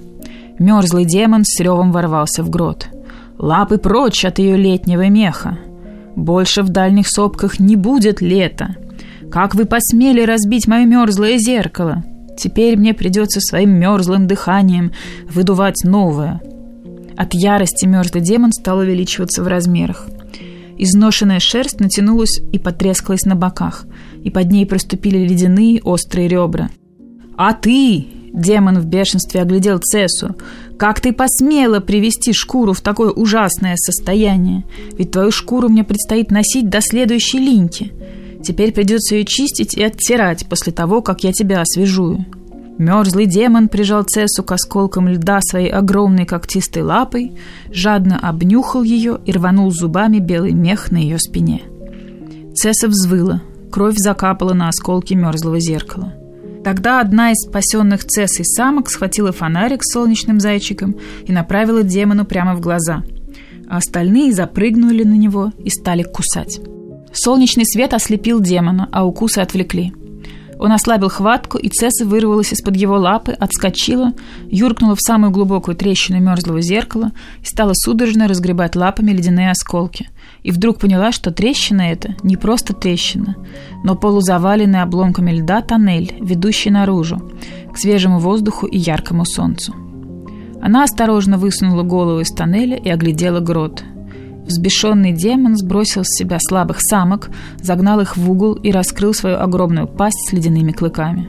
Мерзлый 0.58 1.04
демон 1.04 1.44
с 1.44 1.60
ревом 1.60 1.92
ворвался 1.92 2.42
в 2.42 2.50
грот. 2.50 2.88
«Лапы 3.38 3.78
прочь 3.78 4.24
от 4.24 4.38
ее 4.38 4.56
летнего 4.56 5.08
меха! 5.08 5.58
Больше 6.16 6.62
в 6.62 6.68
дальних 6.68 7.08
сопках 7.08 7.58
не 7.58 7.76
будет 7.76 8.20
лета! 8.20 8.76
Как 9.30 9.54
вы 9.54 9.64
посмели 9.64 10.22
разбить 10.22 10.68
мое 10.68 10.84
мерзлое 10.84 11.38
зеркало? 11.38 12.04
Теперь 12.38 12.76
мне 12.76 12.94
придется 12.94 13.40
своим 13.40 13.70
мерзлым 13.70 14.26
дыханием 14.26 14.92
выдувать 15.28 15.84
новое!» 15.84 16.40
От 17.16 17.34
ярости 17.34 17.86
мерзлый 17.86 18.22
демон 18.22 18.52
стал 18.52 18.78
увеличиваться 18.78 19.42
в 19.42 19.48
размерах– 19.48 20.08
Изношенная 20.76 21.40
шерсть 21.40 21.80
натянулась 21.80 22.40
и 22.52 22.58
потрескалась 22.58 23.24
на 23.24 23.36
боках, 23.36 23.86
и 24.22 24.30
под 24.30 24.50
ней 24.50 24.66
проступили 24.66 25.18
ледяные 25.18 25.80
острые 25.82 26.28
ребра. 26.28 26.68
«А 27.36 27.52
ты!»– 27.52 28.06
демон 28.32 28.80
в 28.80 28.86
бешенстве 28.86 29.42
оглядел 29.42 29.78
Цесу. 29.78 30.34
«Как 30.78 31.00
ты 31.00 31.12
посмела 31.12 31.80
привести 31.80 32.32
шкуру 32.32 32.72
в 32.72 32.80
такое 32.80 33.10
ужасное 33.10 33.76
состояние? 33.76 34.64
Ведь 34.98 35.12
твою 35.12 35.30
шкуру 35.30 35.68
мне 35.68 35.84
предстоит 35.84 36.30
носить 36.30 36.68
до 36.68 36.80
следующей 36.80 37.38
линьки. 37.38 37.92
Теперь 38.42 38.72
придется 38.72 39.14
ее 39.14 39.24
чистить 39.24 39.74
и 39.74 39.82
оттирать 39.82 40.46
после 40.48 40.72
того, 40.72 41.00
как 41.00 41.24
я 41.24 41.32
тебя 41.32 41.60
освежую». 41.60 42.26
Мерзлый 42.76 43.26
демон 43.26 43.68
прижал 43.68 44.02
Цесу 44.02 44.42
к 44.42 44.50
осколкам 44.50 45.08
льда 45.08 45.40
своей 45.42 45.70
огромной 45.70 46.26
когтистой 46.26 46.82
лапой, 46.82 47.32
жадно 47.70 48.18
обнюхал 48.18 48.82
ее 48.82 49.20
и 49.24 49.30
рванул 49.30 49.70
зубами 49.70 50.18
белый 50.18 50.52
мех 50.52 50.90
на 50.90 50.96
ее 50.96 51.18
спине. 51.20 51.62
Цесса 52.54 52.88
взвыла, 52.88 53.42
кровь 53.70 53.96
закапала 53.96 54.54
на 54.54 54.68
осколки 54.68 55.14
мерзлого 55.14 55.60
зеркала. 55.60 56.14
Тогда 56.64 57.00
одна 57.00 57.32
из 57.32 57.46
спасенных 57.46 58.04
Цессой 58.04 58.46
самок 58.46 58.88
схватила 58.88 59.32
фонарик 59.32 59.84
с 59.84 59.92
солнечным 59.92 60.40
зайчиком 60.40 60.96
и 61.26 61.32
направила 61.32 61.82
демону 61.82 62.24
прямо 62.24 62.54
в 62.54 62.60
глаза, 62.60 63.02
а 63.68 63.76
остальные 63.76 64.32
запрыгнули 64.32 65.04
на 65.04 65.14
него 65.14 65.52
и 65.62 65.68
стали 65.68 66.02
кусать. 66.02 66.60
Солнечный 67.12 67.66
свет 67.66 67.92
ослепил 67.92 68.40
демона, 68.40 68.88
а 68.90 69.06
укусы 69.06 69.38
отвлекли– 69.38 69.92
он 70.64 70.72
ослабил 70.72 71.10
хватку, 71.10 71.58
и 71.58 71.68
Цесса 71.68 72.06
вырвалась 72.06 72.54
из-под 72.54 72.76
его 72.76 72.96
лапы, 72.96 73.32
отскочила, 73.32 74.12
юркнула 74.46 74.96
в 74.96 75.00
самую 75.00 75.30
глубокую 75.30 75.76
трещину 75.76 76.20
мерзлого 76.20 76.62
зеркала 76.62 77.12
и 77.42 77.44
стала 77.44 77.72
судорожно 77.74 78.28
разгребать 78.28 78.74
лапами 78.74 79.10
ледяные 79.10 79.50
осколки. 79.50 80.08
И 80.42 80.50
вдруг 80.50 80.78
поняла, 80.78 81.12
что 81.12 81.30
трещина 81.32 81.82
эта 81.82 82.14
не 82.22 82.38
просто 82.38 82.72
трещина, 82.72 83.36
но 83.82 83.94
полузаваленный 83.94 84.80
обломками 84.80 85.32
льда 85.32 85.60
тоннель, 85.60 86.14
ведущий 86.18 86.70
наружу, 86.70 87.32
к 87.70 87.76
свежему 87.76 88.18
воздуху 88.18 88.66
и 88.66 88.78
яркому 88.78 89.26
солнцу. 89.26 89.74
Она 90.62 90.84
осторожно 90.84 91.36
высунула 91.36 91.82
голову 91.82 92.20
из 92.20 92.30
тоннеля 92.30 92.78
и 92.78 92.88
оглядела 92.88 93.40
грот– 93.40 93.84
Взбешенный 94.46 95.12
демон 95.12 95.56
сбросил 95.56 96.04
с 96.04 96.18
себя 96.18 96.38
слабых 96.38 96.78
самок, 96.80 97.30
загнал 97.62 98.00
их 98.00 98.16
в 98.16 98.30
угол 98.30 98.54
и 98.54 98.70
раскрыл 98.70 99.14
свою 99.14 99.38
огромную 99.38 99.88
пасть 99.88 100.28
с 100.28 100.32
ледяными 100.32 100.72
клыками. 100.72 101.28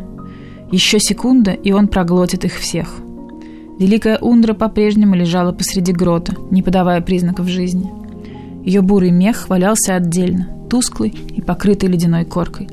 Еще 0.72 1.00
секунда, 1.00 1.52
и 1.52 1.72
он 1.72 1.88
проглотит 1.88 2.44
их 2.44 2.56
всех. 2.56 2.96
Великая 3.80 4.18
Ундра 4.18 4.54
по-прежнему 4.54 5.16
лежала 5.16 5.52
посреди 5.52 5.92
грота, 5.92 6.34
не 6.52 6.62
подавая 6.62 7.02
признаков 7.02 7.48
жизни. 7.48 7.92
Ее 8.64 8.82
бурый 8.82 9.12
мех 9.12 9.48
валялся 9.50 9.96
отдельно, 9.96 10.48
тусклый 10.70 11.10
и 11.10 11.42
покрытый 11.42 11.88
ледяной 11.90 12.26
коркой. 12.26 12.68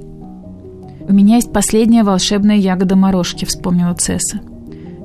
«У 1.08 1.12
меня 1.12 1.36
есть 1.36 1.52
последняя 1.52 2.04
волшебная 2.04 2.56
ягода 2.56 2.96
морожки»,— 2.96 3.44
вспомнила 3.46 3.94
Цесса. 3.94 4.40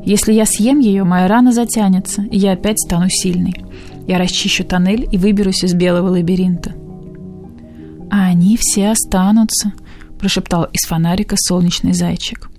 «Если 0.06 0.34
я 0.34 0.46
съем 0.46 0.80
ее, 0.80 1.04
моя 1.04 1.28
рана 1.28 1.52
затянется, 1.52 2.22
и 2.22 2.38
я 2.38 2.54
опять 2.54 2.80
стану 2.80 3.08
сильной. 3.10 3.56
Я 4.08 4.18
расчищу 4.20 4.64
тоннель 4.64 5.08
и 5.12 5.18
выберусь 5.18 5.66
из 5.66 5.74
белого 5.74 6.10
лабиринта. 6.10 6.74
«А 8.10 8.28
они 8.28 8.58
все 8.58 8.92
останутся»,— 8.92 9.74
прошептал 10.20 10.64
из 10.72 10.88
фонарика 10.88 11.36
солнечный 11.38 11.92
зайчик. 11.92 12.50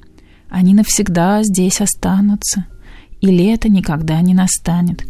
«Они 0.50 0.74
навсегда 0.74 1.42
здесь 1.42 1.80
останутся, 1.80 2.66
и 3.22 3.28
лето 3.28 3.70
никогда 3.70 4.20
не 4.20 4.34
настанет». 4.34 5.04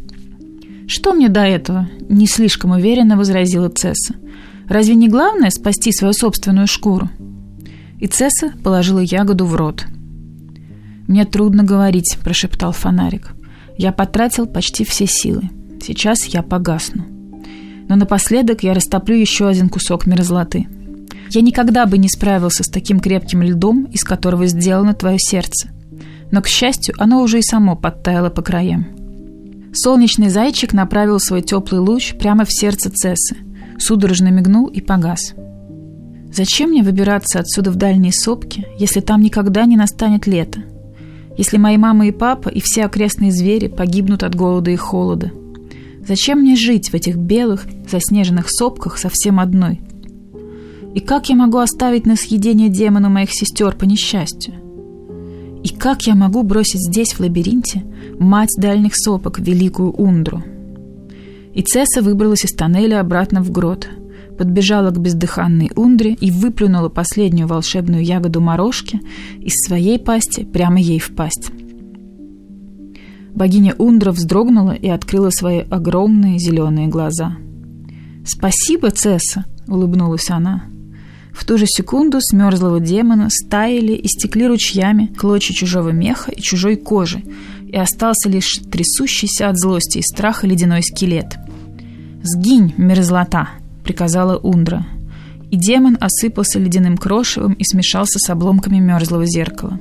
«Что 0.87 1.13
мне 1.13 1.29
до 1.29 1.41
этого?»— 1.41 1.89
не 2.09 2.29
слишком 2.29 2.71
уверенно 2.71 3.17
возразила 3.17 3.69
Цесса. 3.69 4.15
«Разве 4.69 4.95
не 4.95 5.09
главное 5.09 5.51
спасти 5.51 5.91
свою 5.91 6.13
собственную 6.13 6.69
шкуру?» 6.69 7.09
И 7.99 8.07
Цесса 8.07 8.53
положила 8.63 9.01
ягоду 9.01 9.45
в 9.45 9.57
рот. 9.57 9.87
«Мне 11.09 11.25
трудно 11.25 11.65
говорить»,— 11.65 12.17
прошептал 12.25 12.71
фонарик. 12.71 13.33
«Я 13.77 13.93
потратил 13.93 14.47
почти 14.47 14.85
все 14.85 15.07
силы. 15.07 15.51
Сейчас 15.83 16.25
я 16.27 16.43
погасну. 16.43 17.05
Но 17.89 17.97
напоследок 17.97 18.63
я 18.63 18.75
растоплю 18.75 19.17
еще 19.17 19.49
один 19.49 19.69
кусок 19.69 20.07
мерзлоты. 20.07 20.67
Я 21.31 21.41
никогда 21.41 21.87
бы 21.87 21.99
не 21.99 22.09
справился 22.09 22.63
с 22.63 22.69
таким 22.69 23.01
крепким 23.01 23.43
льдом, 23.43 23.85
из 23.85 24.05
которого 24.05 24.47
сделано 24.47 24.95
твое 24.95 25.19
сердце. 25.19 25.69
Но, 26.31 26.43
к 26.43 26.49
счастью, 26.49 26.95
оно 26.99 27.23
уже 27.23 27.39
и 27.39 27.43
само 27.43 27.77
подтаяло 27.77 28.31
по 28.31 28.43
краям. 28.43 28.87
Солнечный 29.73 30.29
зайчик 30.29 30.73
направил 30.73 31.21
свой 31.21 31.43
теплый 31.43 31.79
луч 31.79 32.15
прямо 32.15 32.45
в 32.45 32.53
сердце 32.53 32.91
Цессы, 32.91 33.37
судорожно 33.79 34.29
мигнул 34.29 34.67
и 34.67 34.81
погас. 34.81 35.35
Зачем 36.33 36.71
мне 36.71 36.83
выбираться 36.83 37.41
отсюда 37.41 37.71
в 37.71 37.77
дальние 37.77 38.13
сопки, 38.13 38.67
если 38.79 39.01
там 39.01 39.23
никогда 39.23 39.65
не 39.65 39.77
настанет 39.77 40.27
лето? 40.27 40.61
Если 41.37 41.57
мои 41.57 41.77
мама 41.77 42.07
и 42.07 42.13
папа 42.13 42.49
и 42.49 42.61
все 42.61 42.85
окрестные 42.85 43.31
звери 43.31 43.69
погибнут 43.69 44.23
от 44.23 44.35
голода 44.35 44.71
и 44.71 44.77
холода? 44.77 45.31
Зачем 46.09 46.41
мне 46.41 46.57
жить 46.57 46.89
в 46.89 46.95
этих 46.95 47.17
белых, 47.17 47.67
заснеженных 47.87 48.47
сопках 48.49 48.97
совсем 48.97 49.39
одной? 49.39 49.83
И 50.95 51.01
как 51.01 51.29
я 51.29 51.37
могу 51.37 51.59
оставить 51.59 52.07
на 52.07 52.17
съедение 52.17 52.71
демона 52.71 53.11
моих 53.11 53.31
сестер 53.31 53.77
по 53.77 53.85
несчастью? 53.85 54.55
И 55.63 55.69
как 55.69 56.07
я 56.07 56.15
могу 56.15 56.43
бросить 56.45 56.81
здесь, 56.81 57.13
в 57.13 57.21
лабиринте, 57.21 57.85
мать 58.19 58.55
дальних 58.57 58.93
сопок, 58.97 59.39
великую 59.39 59.91
Ундру? 59.93 60.43
И 61.53 61.61
Цесса 61.61 62.01
выбралась 62.01 62.47
из 62.47 62.53
тоннеля 62.53 63.01
обратно 63.01 63.43
в 63.43 63.51
грот, 63.51 63.87
подбежала 64.39 64.91
к 64.91 64.99
бездыханной 64.99 65.71
Ундре 65.77 66.15
и 66.15 66.31
выплюнула 66.31 66.89
последнюю 66.89 67.49
волшебную 67.49 68.03
ягоду 68.03 68.41
морожки 68.41 69.03
из 69.41 69.53
своей 69.67 69.99
пасти 69.99 70.45
прямо 70.45 70.81
ей 70.81 71.01
в 71.01 71.15
пасть. 71.15 71.51
Богиня 73.39 73.77
Ундра 73.79 74.11
вздрогнула 74.11 74.73
и 74.73 74.89
открыла 74.89 75.31
свои 75.31 75.61
огромные 75.61 76.41
зеленые 76.41 76.89
глаза. 76.89 77.37
«Спасибо, 78.27 78.91
Цесса!»— 78.91 79.45
улыбнулась 79.69 80.29
она. 80.29 80.65
В 81.33 81.45
ту 81.47 81.57
же 81.57 81.67
секунду 81.69 82.19
с 82.21 82.33
мерзлого 82.33 82.81
демона 82.81 83.29
стаяли 83.31 83.93
и 83.93 84.09
стекли 84.09 84.49
ручьями 84.49 85.15
клочья 85.17 85.55
чужого 85.55 85.91
меха 85.91 86.33
и 86.33 86.41
чужой 86.41 86.75
кожи, 86.75 87.23
и 87.65 87.77
остался 87.77 88.29
лишь 88.29 88.59
трясущийся 88.73 89.49
от 89.49 89.57
злости 89.57 89.99
и 89.99 90.03
страха 90.03 90.49
ледяной 90.49 90.83
скелет. 90.83 91.39
«Сгинь, 92.25 92.75
мерзлота!»— 92.77 93.51
приказала 93.85 94.37
Ундра. 94.37 94.85
И 95.53 95.57
демон 95.57 95.97
осыпался 96.01 96.59
ледяным 96.59 96.97
крошевом 96.97 97.53
и 97.53 97.63
смешался 97.63 98.19
с 98.19 98.29
обломками 98.31 98.81
мерзлого 98.81 99.27
зеркала. 99.27 99.79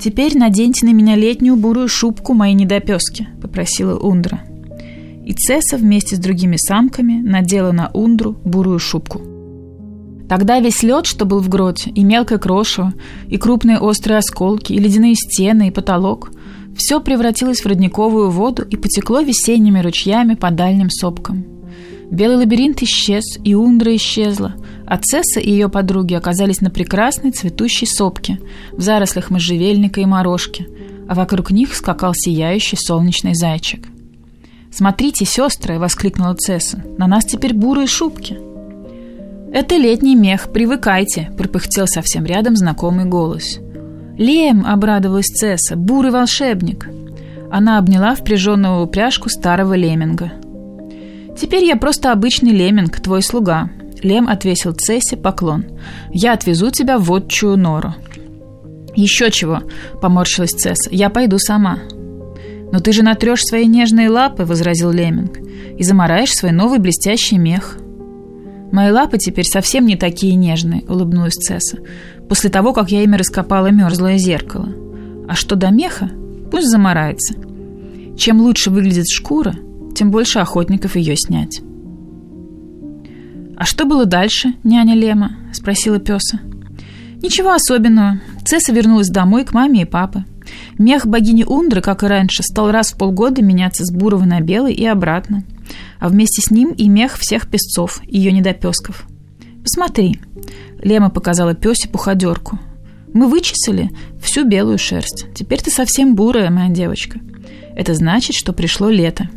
«Теперь 0.00 0.36
наденьте 0.36 0.84
на 0.84 0.90
меня 0.90 1.16
летнюю 1.16 1.56
бурую 1.56 1.88
шубку, 1.88 2.34
мои 2.34 2.52
недопески»,— 2.52 3.28
попросила 3.42 3.98
Ундра. 3.98 4.42
И 5.24 5.32
Цесса 5.32 5.76
вместе 5.76 6.16
с 6.16 6.18
другими 6.18 6.56
самками 6.56 7.20
надела 7.20 7.72
на 7.72 7.90
Ундру 7.92 8.36
бурую 8.44 8.78
шубку. 8.78 9.20
Тогда 10.28 10.60
весь 10.60 10.82
лед, 10.82 11.06
что 11.06 11.24
был 11.24 11.40
в 11.40 11.48
гроте, 11.48 11.90
и 11.90 12.04
мелкое 12.04 12.38
крошево, 12.38 12.94
и 13.28 13.38
крупные 13.38 13.78
острые 13.78 14.18
осколки, 14.18 14.72
и 14.72 14.78
ледяные 14.78 15.14
стены, 15.14 15.68
и 15.68 15.70
потолок, 15.70 16.30
все 16.76 17.00
превратилось 17.00 17.60
в 17.60 17.66
родниковую 17.66 18.30
воду 18.30 18.62
и 18.62 18.76
потекло 18.76 19.20
весенними 19.20 19.80
ручьями 19.80 20.34
по 20.34 20.50
дальним 20.50 20.90
сопкам. 20.90 21.55
Белый 22.10 22.36
лабиринт 22.36 22.82
исчез, 22.82 23.24
и 23.42 23.54
Ундра 23.54 23.94
исчезла, 23.96 24.54
а 24.86 24.96
Цесса 24.96 25.40
и 25.40 25.50
ее 25.50 25.68
подруги 25.68 26.14
оказались 26.14 26.60
на 26.60 26.70
прекрасной 26.70 27.32
цветущей 27.32 27.86
сопке, 27.86 28.38
в 28.72 28.80
зарослях 28.80 29.30
можжевельника 29.30 30.00
и 30.00 30.06
морожки, 30.06 30.68
а 31.08 31.14
вокруг 31.14 31.50
них 31.50 31.74
скакал 31.74 32.12
сияющий 32.14 32.76
солнечный 32.76 33.34
зайчик. 33.34 33.88
«Смотрите, 34.70 35.24
сестры!»— 35.24 35.78
воскликнула 35.80 36.34
Цесса. 36.34 36.82
«На 36.98 37.06
нас 37.06 37.24
теперь 37.24 37.54
бурые 37.54 37.86
шубки!» 37.86 38.38
«Это 39.52 39.76
летний 39.76 40.14
мех, 40.14 40.52
привыкайте!»— 40.52 41.32
пропыхтел 41.38 41.86
совсем 41.86 42.24
рядом 42.24 42.56
знакомый 42.56 43.06
голос. 43.06 43.58
«Лем!»— 44.18 44.64
обрадовалась 44.66 45.26
Цесса. 45.26 45.76
«Бурый 45.76 46.10
волшебник!» 46.12 46.88
Она 47.50 47.78
обняла 47.78 48.14
впряженного 48.14 48.80
в 48.80 48.82
упряжку 48.82 49.28
старого 49.28 49.74
лемминга. 49.74 50.32
«Теперь 51.38 51.64
я 51.64 51.76
просто 51.76 52.12
обычный 52.12 52.52
лемминг, 52.52 53.00
твой 53.00 53.22
слуга», 53.22 53.70
Лем 54.02 54.28
отвесил 54.28 54.72
Цессе 54.72 55.16
поклон. 55.16 55.64
«Я 56.12 56.32
отвезу 56.32 56.70
тебя 56.70 56.98
в 56.98 57.04
водчую 57.04 57.56
нору». 57.56 57.94
«Еще 58.94 59.30
чего?»– 59.30 59.62
поморщилась 60.00 60.52
Цесса. 60.52 60.88
«Я 60.90 61.10
пойду 61.10 61.38
сама». 61.38 61.78
«Но 62.72 62.80
ты 62.80 62.92
же 62.92 63.02
натрешь 63.02 63.42
свои 63.42 63.66
нежные 63.66 64.08
лапы»,– 64.08 64.44
возразил 64.46 64.90
Леминг, 64.90 65.38
«и 65.78 65.82
замараешь 65.82 66.32
свой 66.32 66.52
новый 66.52 66.78
блестящий 66.78 67.38
мех». 67.38 67.78
«Мои 68.72 68.90
лапы 68.90 69.18
теперь 69.18 69.44
совсем 69.44 69.86
не 69.86 69.96
такие 69.96 70.34
нежные»,– 70.34 70.84
улыбнулась 70.88 71.34
Цесса, 71.34 71.78
«после 72.28 72.50
того, 72.50 72.72
как 72.72 72.90
я 72.90 73.02
ими 73.02 73.16
раскопала 73.16 73.68
мерзлое 73.68 74.18
зеркало. 74.18 74.68
А 75.28 75.34
что 75.34 75.54
до 75.54 75.70
меха, 75.70 76.10
пусть 76.50 76.68
замарается. 76.68 77.34
Чем 78.16 78.40
лучше 78.40 78.70
выглядит 78.70 79.06
шкура, 79.08 79.54
тем 79.96 80.10
больше 80.10 80.38
охотников 80.38 80.94
ее 80.94 81.16
снять». 81.16 81.60
«А 83.56 83.64
что 83.64 83.86
было 83.86 84.04
дальше, 84.04 84.54
няня 84.62 84.94
Лема?»– 84.94 85.36
спросила 85.52 85.98
песа. 85.98 86.40
«Ничего 87.22 87.52
особенного. 87.52 88.20
Цесса 88.44 88.72
вернулась 88.72 89.08
домой 89.08 89.44
к 89.44 89.52
маме 89.52 89.82
и 89.82 89.84
папе. 89.84 90.24
Мех 90.78 91.06
богини 91.06 91.42
Ундры, 91.42 91.80
как 91.80 92.04
и 92.04 92.06
раньше, 92.06 92.42
стал 92.42 92.70
раз 92.70 92.92
в 92.92 92.98
полгода 92.98 93.42
меняться 93.42 93.84
с 93.84 93.90
бурого 93.90 94.24
на 94.24 94.40
белый 94.40 94.72
и 94.74 94.86
обратно. 94.86 95.42
А 95.98 96.08
вместе 96.08 96.42
с 96.42 96.50
ним 96.50 96.70
и 96.70 96.88
мех 96.88 97.18
всех 97.18 97.48
песцов, 97.48 98.00
ее 98.04 98.30
недопесков. 98.30 99.06
Посмотри. 99.62 100.20
Лема 100.80 101.10
показала 101.10 101.54
песе 101.54 101.88
пуходерку. 101.88 102.60
Мы 103.12 103.26
вычесали 103.26 103.90
всю 104.22 104.44
белую 104.44 104.78
шерсть. 104.78 105.26
Теперь 105.34 105.60
ты 105.60 105.70
совсем 105.70 106.14
бурая, 106.14 106.50
моя 106.50 106.68
девочка. 106.68 107.18
Это 107.74 107.94
значит, 107.94 108.36
что 108.36 108.52
пришло 108.52 108.90
лето. 108.90 109.28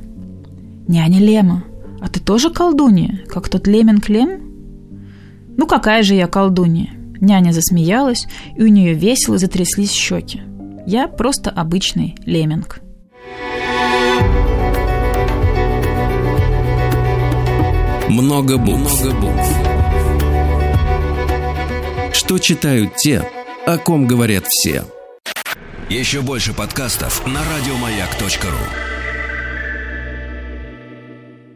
Няня 0.90 1.20
Лема, 1.20 1.64
а 2.02 2.10
ты 2.10 2.20
тоже 2.20 2.50
колдунья, 2.50 3.20
как 3.28 3.48
тот 3.48 3.68
Лемин 3.68 4.02
Клем? 4.02 4.42
Ну 5.56 5.68
какая 5.68 6.02
же 6.02 6.16
я 6.16 6.26
колдунья? 6.26 6.90
Няня 7.22 7.52
засмеялась, 7.52 8.26
и 8.58 8.64
у 8.64 8.68
нее 8.70 8.96
весело 8.96 9.38
затряслись 9.38 9.92
щеки. 9.92 10.42
Я 10.88 11.08
просто 11.08 11.52
обычный 11.52 12.16
леминг. 12.26 12.82
Много 18.10 18.58
букв. 18.58 19.04
Много 19.04 19.16
букв. 19.22 19.58
Что 22.14 22.40
читают 22.40 22.96
те, 22.96 23.30
о 23.68 23.78
ком 23.78 24.08
говорят 24.08 24.48
все. 24.48 24.86
Еще 25.88 26.22
больше 26.22 26.56
подкастов 26.56 27.28
на 27.28 27.42
радиомаяк.ру. 27.44 28.99